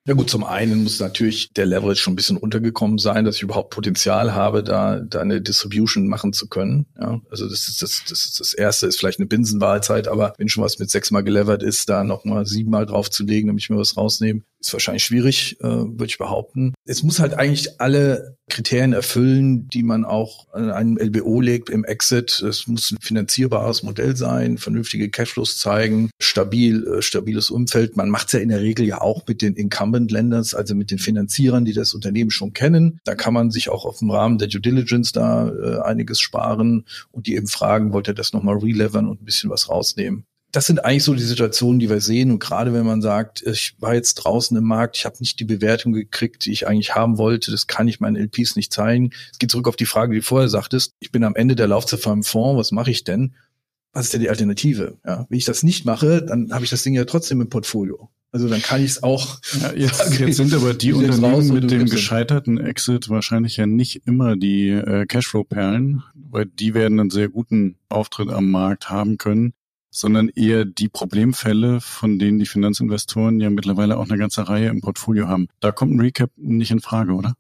[0.06, 3.42] Ja gut, zum einen muss natürlich der Leverage schon ein bisschen untergekommen sein, dass ich
[3.42, 6.88] überhaupt Potenzial habe, da, da eine Distribution machen zu können.
[7.00, 10.50] Ja, also das ist das, das ist das erste, ist vielleicht eine Binsenwahlzeit, aber wenn
[10.50, 14.42] schon was mit sechsmal gelevert ist, da nochmal siebenmal draufzulegen, damit ich mir was rausnehme,
[14.60, 16.74] ist wahrscheinlich schwierig, äh, würde ich behaupten.
[16.86, 21.84] Es muss halt eigentlich alle Kriterien erfüllen, die man auch an einem LBO legt im
[21.86, 22.42] Exit.
[22.42, 27.98] Es muss ein finanzierbares Modell sein, vernünftige Cashflows zeigen, stabil, äh, stabiles Umfeld.
[27.98, 29.56] Man macht es ja in der Regel ja auch mit den
[29.94, 33.00] Incumbent-Lenders, also mit den Finanzierern, die das Unternehmen schon kennen.
[33.04, 36.86] Da kann man sich auch auf dem Rahmen der Due Diligence da äh, einiges sparen
[37.12, 40.68] und die eben fragen, wollt ihr das nochmal relevern und ein bisschen was rausnehmen das
[40.68, 42.30] sind eigentlich so die Situationen, die wir sehen.
[42.30, 45.46] Und gerade wenn man sagt, ich war jetzt draußen im Markt, ich habe nicht die
[45.46, 49.14] Bewertung gekriegt, die ich eigentlich haben wollte, das kann ich meinen LPs nicht zeigen.
[49.32, 50.94] Es geht zurück auf die Frage, die du vorher sagtest.
[51.00, 53.34] Ich bin am Ende der Laufzeit vom Fonds, was mache ich denn?
[53.94, 55.00] Was ist denn die Alternative?
[55.04, 58.12] Ja, wenn ich das nicht mache, dann habe ich das Ding ja trotzdem im Portfolio.
[58.34, 59.40] Also dann kann ich es auch.
[59.62, 64.36] Ja, jetzt, jetzt sind aber die Unternehmen mit dem gescheiterten Exit wahrscheinlich ja nicht immer
[64.36, 69.54] die äh, Cashflow-Perlen, weil die werden einen sehr guten Auftritt am Markt haben können
[69.96, 74.82] sondern eher die Problemfälle, von denen die Finanzinvestoren ja mittlerweile auch eine ganze Reihe im
[74.82, 75.48] Portfolio haben.
[75.60, 77.36] Da kommt ein Recap nicht in Frage, oder?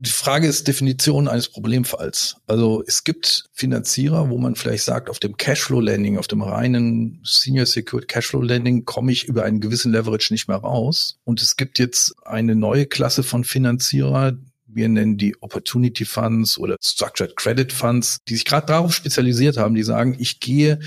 [0.00, 2.36] Die Frage ist Definition eines Problemfalls.
[2.46, 7.20] Also es gibt Finanzierer, wo man vielleicht sagt, auf dem Cashflow Lending, auf dem reinen
[7.24, 11.18] Senior Secured Cashflow Lending komme ich über einen gewissen Leverage nicht mehr raus.
[11.24, 14.36] Und es gibt jetzt eine neue Klasse von Finanzierer,
[14.68, 19.74] wir nennen die Opportunity Funds oder Structured Credit Funds, die sich gerade darauf spezialisiert haben,
[19.74, 20.78] die sagen, ich gehe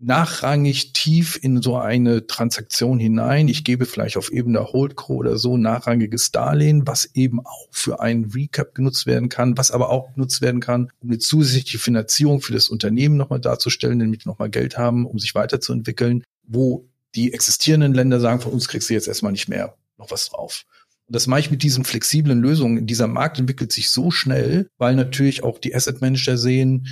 [0.00, 3.48] nachrangig tief in so eine Transaktion hinein.
[3.48, 8.00] Ich gebe vielleicht auf Ebene der Holdco oder so nachrangiges Darlehen, was eben auch für
[8.00, 12.40] einen Recap genutzt werden kann, was aber auch genutzt werden kann, um eine zusätzliche Finanzierung
[12.40, 17.34] für das Unternehmen nochmal darzustellen, damit wir nochmal Geld haben, um sich weiterzuentwickeln, wo die
[17.34, 20.64] existierenden Länder sagen, von uns kriegst du jetzt erstmal nicht mehr noch was drauf.
[21.06, 22.86] Und das mache ich mit diesen flexiblen Lösungen.
[22.86, 26.86] Dieser Markt entwickelt sich so schnell, weil natürlich auch die Asset Manager sehen,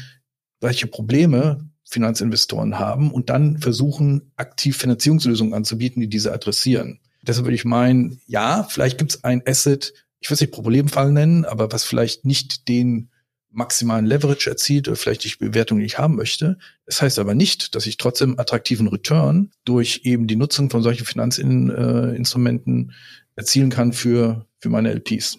[0.61, 7.01] welche Probleme Finanzinvestoren haben und dann versuchen, aktiv Finanzierungslösungen anzubieten, die diese adressieren.
[7.23, 11.13] Deshalb würde ich meinen, ja, vielleicht gibt es ein Asset, ich will es nicht Problemfall
[11.13, 13.09] nennen, aber was vielleicht nicht den
[13.51, 16.59] maximalen Leverage erzielt oder vielleicht die Bewertung, die ich haben möchte.
[16.85, 21.07] Das heißt aber nicht, dass ich trotzdem attraktiven Return durch eben die Nutzung von solchen
[21.07, 22.93] Finanzinstrumenten
[23.35, 25.39] erzielen kann für, für meine LPs.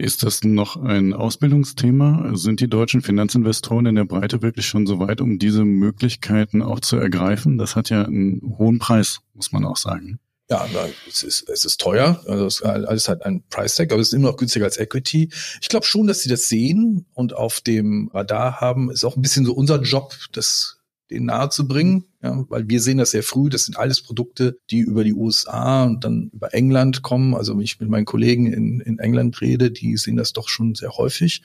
[0.00, 2.30] Ist das noch ein Ausbildungsthema?
[2.34, 6.78] Sind die deutschen Finanzinvestoren in der Breite wirklich schon so weit, um diese Möglichkeiten auch
[6.78, 7.58] zu ergreifen?
[7.58, 10.20] Das hat ja einen hohen Preis, muss man auch sagen.
[10.48, 10.66] Ja,
[11.06, 12.22] es ist, es ist teuer.
[12.26, 15.30] Also es, alles hat einen Price Tag, aber es ist immer noch günstiger als Equity.
[15.60, 18.92] Ich glaube schon, dass sie das sehen und auf dem Radar haben.
[18.92, 20.77] Ist auch ein bisschen so unser Job, das
[21.10, 23.48] den nahe zu bringen, ja, weil wir sehen das sehr früh.
[23.48, 27.34] Das sind alles Produkte, die über die USA und dann über England kommen.
[27.34, 30.74] Also wenn ich mit meinen Kollegen in, in England rede, die sehen das doch schon
[30.74, 31.42] sehr häufig.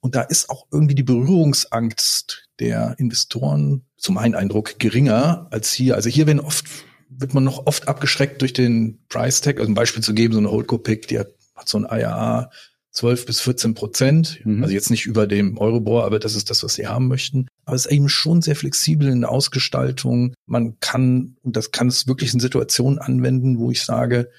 [0.00, 5.94] Und da ist auch irgendwie die Berührungsangst der Investoren, zu meinem Eindruck, geringer als hier.
[5.94, 6.66] Also hier werden oft,
[7.08, 9.58] wird man noch oft abgeschreckt durch den Price Tag.
[9.58, 12.50] Also ein Beispiel zu geben, so eine Holdco-Pick, die hat, hat so ein IAA
[12.92, 14.40] 12 bis 14 Prozent.
[14.44, 14.62] Mhm.
[14.62, 17.48] Also jetzt nicht über dem Eurobor, aber das ist das, was sie haben möchten.
[17.64, 20.34] Aber es ist eben schon sehr flexibel in der Ausgestaltung.
[20.46, 24.30] Man kann, und das kann es wirklich in Situationen anwenden, wo ich sage,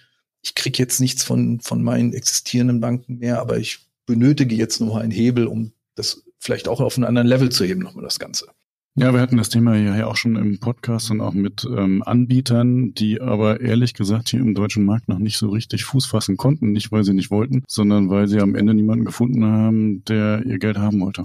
[0.44, 5.00] ich kriege jetzt nichts von, von meinen existierenden Banken mehr, aber ich benötige jetzt nur
[5.00, 8.48] einen Hebel, um das vielleicht auch auf einen anderen Level zu heben, nochmal das Ganze.
[8.96, 12.94] Ja, wir hatten das Thema ja auch schon im Podcast und auch mit ähm, Anbietern,
[12.94, 16.72] die aber ehrlich gesagt hier im deutschen Markt noch nicht so richtig Fuß fassen konnten.
[16.72, 20.60] Nicht, weil sie nicht wollten, sondern weil sie am Ende niemanden gefunden haben, der ihr
[20.60, 21.24] Geld haben wollte.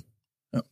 [0.55, 0.63] Ja,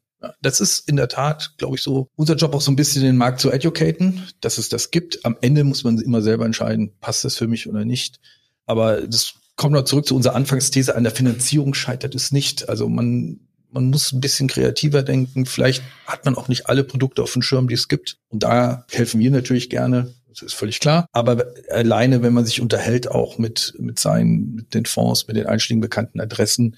[0.41, 3.19] das ist in der Tat, glaube ich, so unser Job auch so ein bisschen den
[3.19, 5.23] Markt zu educaten, dass es das gibt.
[5.27, 8.21] Am Ende muss man immer selber entscheiden, passt das für mich oder nicht.
[8.65, 12.71] Aber das kommt noch zurück zu unserer Anfangsthese, an der Finanzierung scheitert es nicht.
[12.71, 13.41] Also man
[13.71, 15.47] man muss ein bisschen kreativer denken.
[15.47, 18.17] Vielleicht hat man auch nicht alle Produkte auf dem Schirm, die es gibt.
[18.29, 20.15] Und da helfen wir natürlich gerne.
[20.29, 21.07] Das ist völlig klar.
[21.13, 25.47] Aber alleine, wenn man sich unterhält, auch mit, mit seinen, mit den Fonds, mit den
[25.47, 26.77] einschlägigen bekannten Adressen,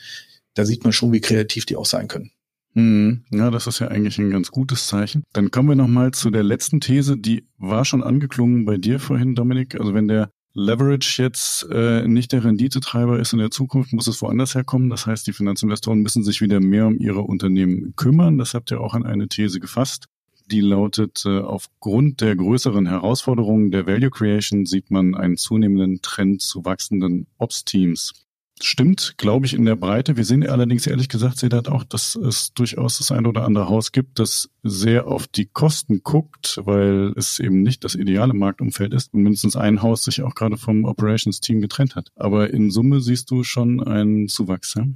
[0.55, 2.31] da sieht man schon, wie kreativ die auch sein können.
[2.75, 5.25] Hm, ja, das ist ja eigentlich ein ganz gutes Zeichen.
[5.33, 9.35] Dann kommen wir nochmal zu der letzten These, die war schon angeklungen bei dir vorhin,
[9.35, 9.75] Dominik.
[9.81, 14.21] Also wenn der Leverage jetzt äh, nicht der Renditetreiber ist in der Zukunft, muss es
[14.21, 14.91] woanders herkommen.
[14.91, 18.39] Das heißt, die Finanzinvestoren müssen sich wieder mehr um ihre Unternehmen kümmern.
[18.39, 20.07] Das habt ihr auch an eine These gefasst.
[20.51, 26.43] Die lautet, äh, aufgrund der größeren Herausforderungen der Value Creation sieht man einen zunehmenden Trend
[26.43, 28.28] zu wachsenden Ops-Teams
[28.65, 30.17] stimmt, glaube ich, in der Breite.
[30.17, 33.93] Wir sehen allerdings ehrlich gesagt, Sedat auch, dass es durchaus das ein oder andere Haus
[33.93, 39.15] gibt, das sehr auf die Kosten guckt, weil es eben nicht das ideale Marktumfeld ist
[39.15, 42.11] und mindestens ein Haus sich auch gerade vom Operations-Team getrennt hat.
[42.17, 44.87] Aber in Summe siehst du schon einen Zuwachs, ja?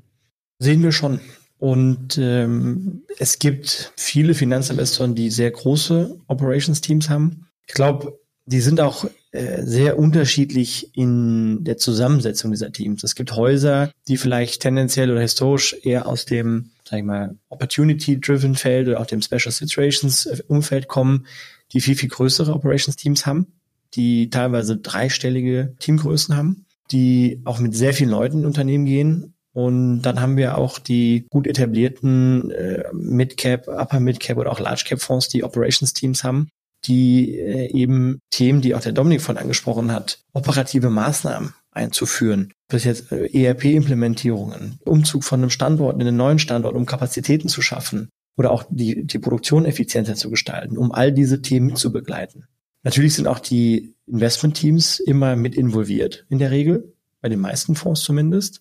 [0.59, 1.21] Sehen wir schon.
[1.59, 7.47] Und ähm, es gibt viele Finanzinvestoren, die sehr große Operations-Teams haben.
[7.67, 13.03] Ich glaube, die sind auch äh, sehr unterschiedlich in der Zusammensetzung dieser Teams.
[13.03, 18.55] Es gibt Häuser, die vielleicht tendenziell oder historisch eher aus dem, sag ich mal, Opportunity-driven
[18.55, 21.27] Feld oder auch dem Special Situations äh, Umfeld kommen,
[21.73, 23.47] die viel, viel größere Operations-Teams haben,
[23.95, 30.03] die teilweise dreistellige Teamgrößen haben, die auch mit sehr vielen Leuten in Unternehmen gehen und
[30.03, 35.45] dann haben wir auch die gut etablierten äh, Mid-Cap, Upper Mid-Cap oder auch Large-Cap-Fonds, die
[35.45, 36.49] Operations-Teams haben,
[36.85, 42.53] die äh, eben Themen, die auch der Dominik von angesprochen hat, operative Maßnahmen einzuführen.
[42.69, 47.63] Das jetzt äh, ERP-Implementierungen, Umzug von einem Standort in einen neuen Standort, um Kapazitäten zu
[47.63, 52.45] schaffen oder auch die, die Produktion effizienter zu gestalten, um all diese Themen zu begleiten.
[52.83, 58.03] Natürlich sind auch die Investmentteams immer mit involviert, in der Regel, bei den meisten Fonds
[58.03, 58.61] zumindest.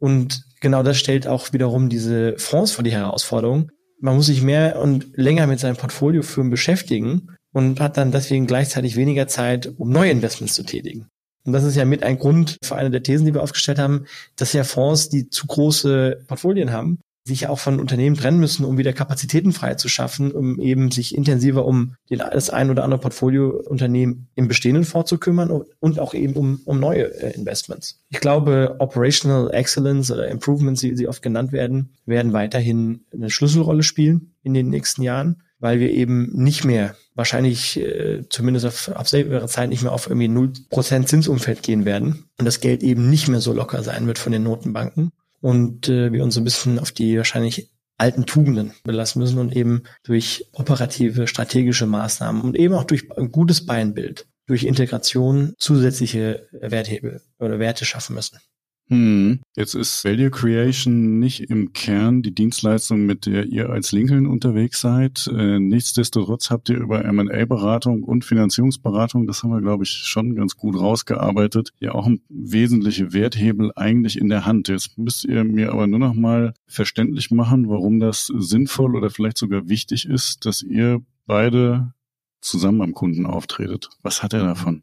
[0.00, 3.70] Und genau das stellt auch wiederum diese Fonds vor die Herausforderung.
[4.00, 7.28] Man muss sich mehr und länger mit seinem Portfolio führen beschäftigen
[7.58, 11.08] und hat dann deswegen gleichzeitig weniger Zeit, um neue Investments zu tätigen.
[11.44, 14.04] Und das ist ja mit ein Grund für eine der Thesen, die wir aufgestellt haben,
[14.36, 18.78] dass ja Fonds, die zu große Portfolien haben, sich auch von Unternehmen trennen müssen, um
[18.78, 24.28] wieder Kapazitäten frei zu schaffen, um eben sich intensiver um das ein oder andere Portfoliounternehmen
[24.36, 25.50] im bestehenden Fonds zu kümmern
[25.80, 28.00] und auch eben um, um neue äh, Investments.
[28.08, 33.82] Ich glaube, Operational Excellence oder Improvements, wie sie oft genannt werden, werden weiterhin eine Schlüsselrolle
[33.82, 38.64] spielen in den nächsten Jahren, weil wir eben nicht mehr wahrscheinlich äh, zumindest
[38.94, 43.10] auf, selber Zeit nicht mehr auf irgendwie 0% Zinsumfeld gehen werden und das Geld eben
[43.10, 45.10] nicht mehr so locker sein wird von den Notenbanken
[45.40, 49.54] und äh, wir uns so ein bisschen auf die wahrscheinlich alten Tugenden belassen müssen und
[49.54, 56.46] eben durch operative, strategische Maßnahmen und eben auch durch ein gutes Beinbild, durch Integration zusätzliche
[56.52, 58.38] Werthebel oder Werte schaffen müssen.
[58.90, 59.40] Hm.
[59.54, 64.80] Jetzt ist Value Creation nicht im Kern die Dienstleistung, mit der ihr als Lincoln unterwegs
[64.80, 65.28] seid.
[65.30, 70.56] Äh, nichtsdestotrotz habt ihr über M&A-Beratung und Finanzierungsberatung, das haben wir, glaube ich, schon ganz
[70.56, 74.68] gut rausgearbeitet, ja auch wesentliche Werthebel eigentlich in der Hand.
[74.68, 79.36] Jetzt müsst ihr mir aber nur noch mal verständlich machen, warum das sinnvoll oder vielleicht
[79.36, 81.92] sogar wichtig ist, dass ihr beide
[82.40, 83.90] zusammen am Kunden auftretet.
[84.02, 84.82] Was hat er davon?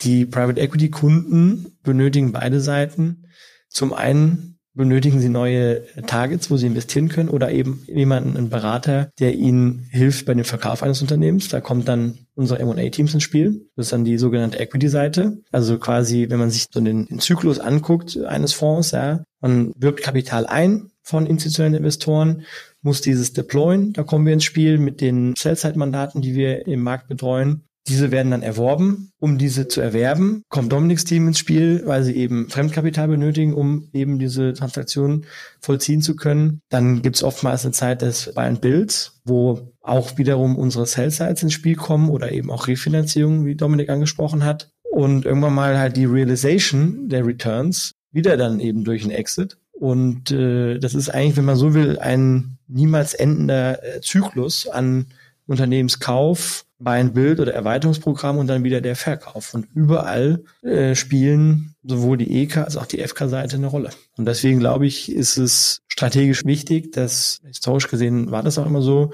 [0.00, 3.24] Die Private Equity Kunden benötigen beide Seiten.
[3.68, 9.10] Zum einen benötigen sie neue Targets, wo sie investieren können oder eben jemanden, einen Berater,
[9.18, 11.48] der ihnen hilft bei dem Verkauf eines Unternehmens.
[11.48, 13.68] Da kommt dann unsere M&A-Teams ins Spiel.
[13.74, 15.38] Das ist dann die sogenannte Equity-Seite.
[15.50, 20.02] Also quasi, wenn man sich so den, den Zyklus anguckt eines Fonds, ja, man wirbt
[20.02, 22.44] Kapital ein von institutionellen Investoren,
[22.80, 23.92] muss dieses deployen.
[23.94, 27.64] Da kommen wir ins Spiel mit den Sell-Side-Mandaten, die wir im Markt betreuen.
[27.86, 29.12] Diese werden dann erworben.
[29.18, 33.88] Um diese zu erwerben, kommt Dominiks Team ins Spiel, weil sie eben Fremdkapital benötigen, um
[33.92, 35.24] eben diese Transaktion
[35.60, 36.60] vollziehen zu können.
[36.68, 41.42] Dann gibt es oftmals eine Zeit des Buy and Builds, wo auch wiederum unsere Sell-Sites
[41.42, 44.70] ins Spiel kommen oder eben auch Refinanzierung, wie Dominik angesprochen hat.
[44.90, 49.58] Und irgendwann mal halt die Realization der Returns, wieder dann eben durch einen Exit.
[49.72, 55.06] Und äh, das ist eigentlich, wenn man so will, ein niemals endender äh, Zyklus an
[55.46, 59.52] Unternehmenskauf, Buy and Build oder Erweiterungsprogramm und dann wieder der Verkauf.
[59.54, 63.90] Und überall äh, spielen sowohl die EK als auch die FK-Seite eine Rolle.
[64.16, 68.82] Und deswegen glaube ich, ist es strategisch wichtig, dass historisch gesehen war das auch immer
[68.82, 69.12] so,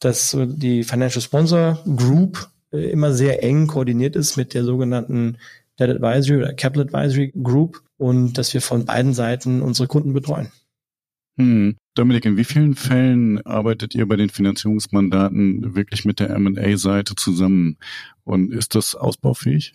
[0.00, 5.38] dass so die Financial Sponsor Group äh, immer sehr eng koordiniert ist mit der sogenannten
[5.78, 10.50] Debt Advisory oder Capital Advisory Group und dass wir von beiden Seiten unsere Kunden betreuen.
[11.36, 11.76] Hm.
[11.94, 17.78] Dominik, in wie vielen Fällen arbeitet ihr bei den Finanzierungsmandaten wirklich mit der M&A-Seite zusammen?
[18.24, 19.74] Und ist das ausbaufähig?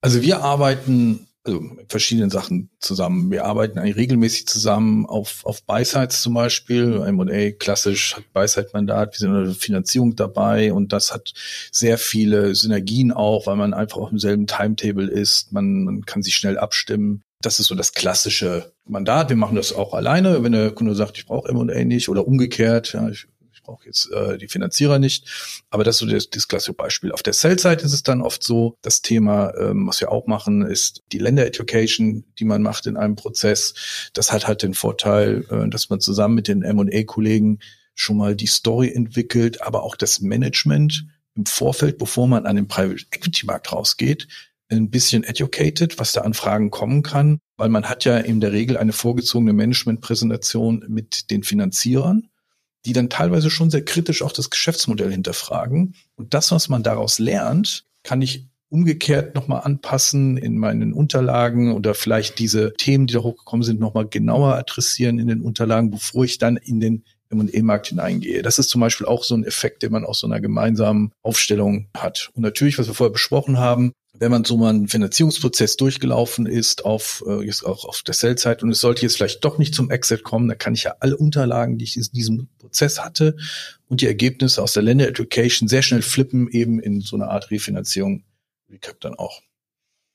[0.00, 3.30] Also wir arbeiten also mit verschiedenen Sachen zusammen.
[3.30, 7.02] Wir arbeiten eigentlich regelmäßig zusammen auf, auf Buy-Sides zum Beispiel.
[7.06, 9.14] M&A klassisch hat Buy-Side-Mandat.
[9.14, 11.32] Wir sind in der Finanzierung dabei und das hat
[11.72, 15.52] sehr viele Synergien auch, weil man einfach auf demselben Timetable ist.
[15.52, 17.22] Man, man kann sich schnell abstimmen.
[17.42, 19.30] Das ist so das klassische Mandat.
[19.30, 22.92] Wir machen das auch alleine, wenn der Kunde sagt, ich brauche M&A nicht oder umgekehrt.
[22.92, 25.62] Ja, ich, ich brauche jetzt äh, die Finanzierer nicht.
[25.70, 27.12] Aber das ist so das, das klassische Beispiel.
[27.12, 30.62] Auf der Sell-Seite ist es dann oft so, das Thema, ähm, was wir auch machen,
[30.62, 34.10] ist die Länder-Education, die man macht in einem Prozess.
[34.12, 37.60] Das hat halt den Vorteil, äh, dass man zusammen mit den M&A-Kollegen
[37.94, 42.68] schon mal die Story entwickelt, aber auch das Management im Vorfeld, bevor man an den
[42.68, 44.28] Private Equity Markt rausgeht,
[44.70, 48.52] ein bisschen educated, was da an Fragen kommen kann, weil man hat ja in der
[48.52, 52.28] Regel eine vorgezogene Managementpräsentation mit den Finanzierern,
[52.86, 55.94] die dann teilweise schon sehr kritisch auch das Geschäftsmodell hinterfragen.
[56.14, 61.94] Und das, was man daraus lernt, kann ich umgekehrt nochmal anpassen in meinen Unterlagen oder
[61.94, 66.38] vielleicht diese Themen, die da hochgekommen sind, nochmal genauer adressieren in den Unterlagen, bevor ich
[66.38, 68.42] dann in den M&E-Markt hineingehe.
[68.42, 71.88] Das ist zum Beispiel auch so ein Effekt, den man aus so einer gemeinsamen Aufstellung
[71.96, 72.30] hat.
[72.34, 76.84] Und natürlich, was wir vorher besprochen haben, wenn man so mal einen Finanzierungsprozess durchgelaufen ist
[76.84, 79.90] auf äh, jetzt auch auf der Sellzeit und es sollte jetzt vielleicht doch nicht zum
[79.90, 83.36] Exit kommen, dann kann ich ja alle Unterlagen, die ich in diesem Prozess hatte
[83.88, 87.50] und die Ergebnisse aus der Länder Education sehr schnell flippen eben in so eine Art
[87.50, 88.24] Refinanzierung
[88.70, 89.40] Recap dann auch.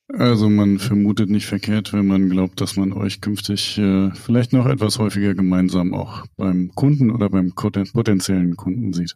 [0.07, 4.67] Also man vermutet nicht verkehrt, wenn man glaubt, dass man euch künftig äh, vielleicht noch
[4.67, 9.15] etwas häufiger gemeinsam auch beim Kunden oder beim potenziellen Kunden sieht.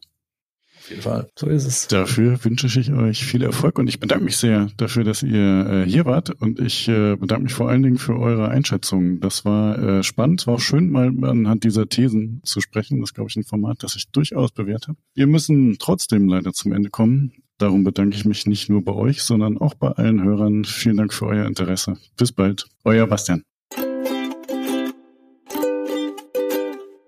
[0.90, 1.30] Auf jeden Fall.
[1.38, 1.88] So ist es.
[1.88, 5.86] Dafür wünsche ich euch viel Erfolg und ich bedanke mich sehr dafür, dass ihr äh,
[5.88, 9.20] hier wart und ich äh, bedanke mich vor allen Dingen für eure Einschätzung.
[9.20, 13.02] Das war äh, spannend, war auch schön, mal anhand dieser Thesen zu sprechen.
[13.02, 14.98] Das ist, glaube ich, ein Format, das ich durchaus bewährt habe.
[15.14, 17.34] Wir müssen trotzdem leider zum Ende kommen.
[17.60, 20.66] Darum bedanke ich mich nicht nur bei euch, sondern auch bei allen Hörern.
[20.66, 21.98] Vielen Dank für euer Interesse.
[22.18, 22.66] Bis bald.
[22.84, 23.44] Euer Bastian.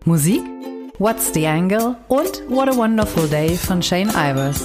[0.05, 0.41] Musik
[0.97, 4.61] What's the Angle und What a Wonderful Day von Shane Ivers.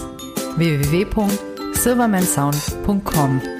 [0.56, 3.55] www.silvermansound.com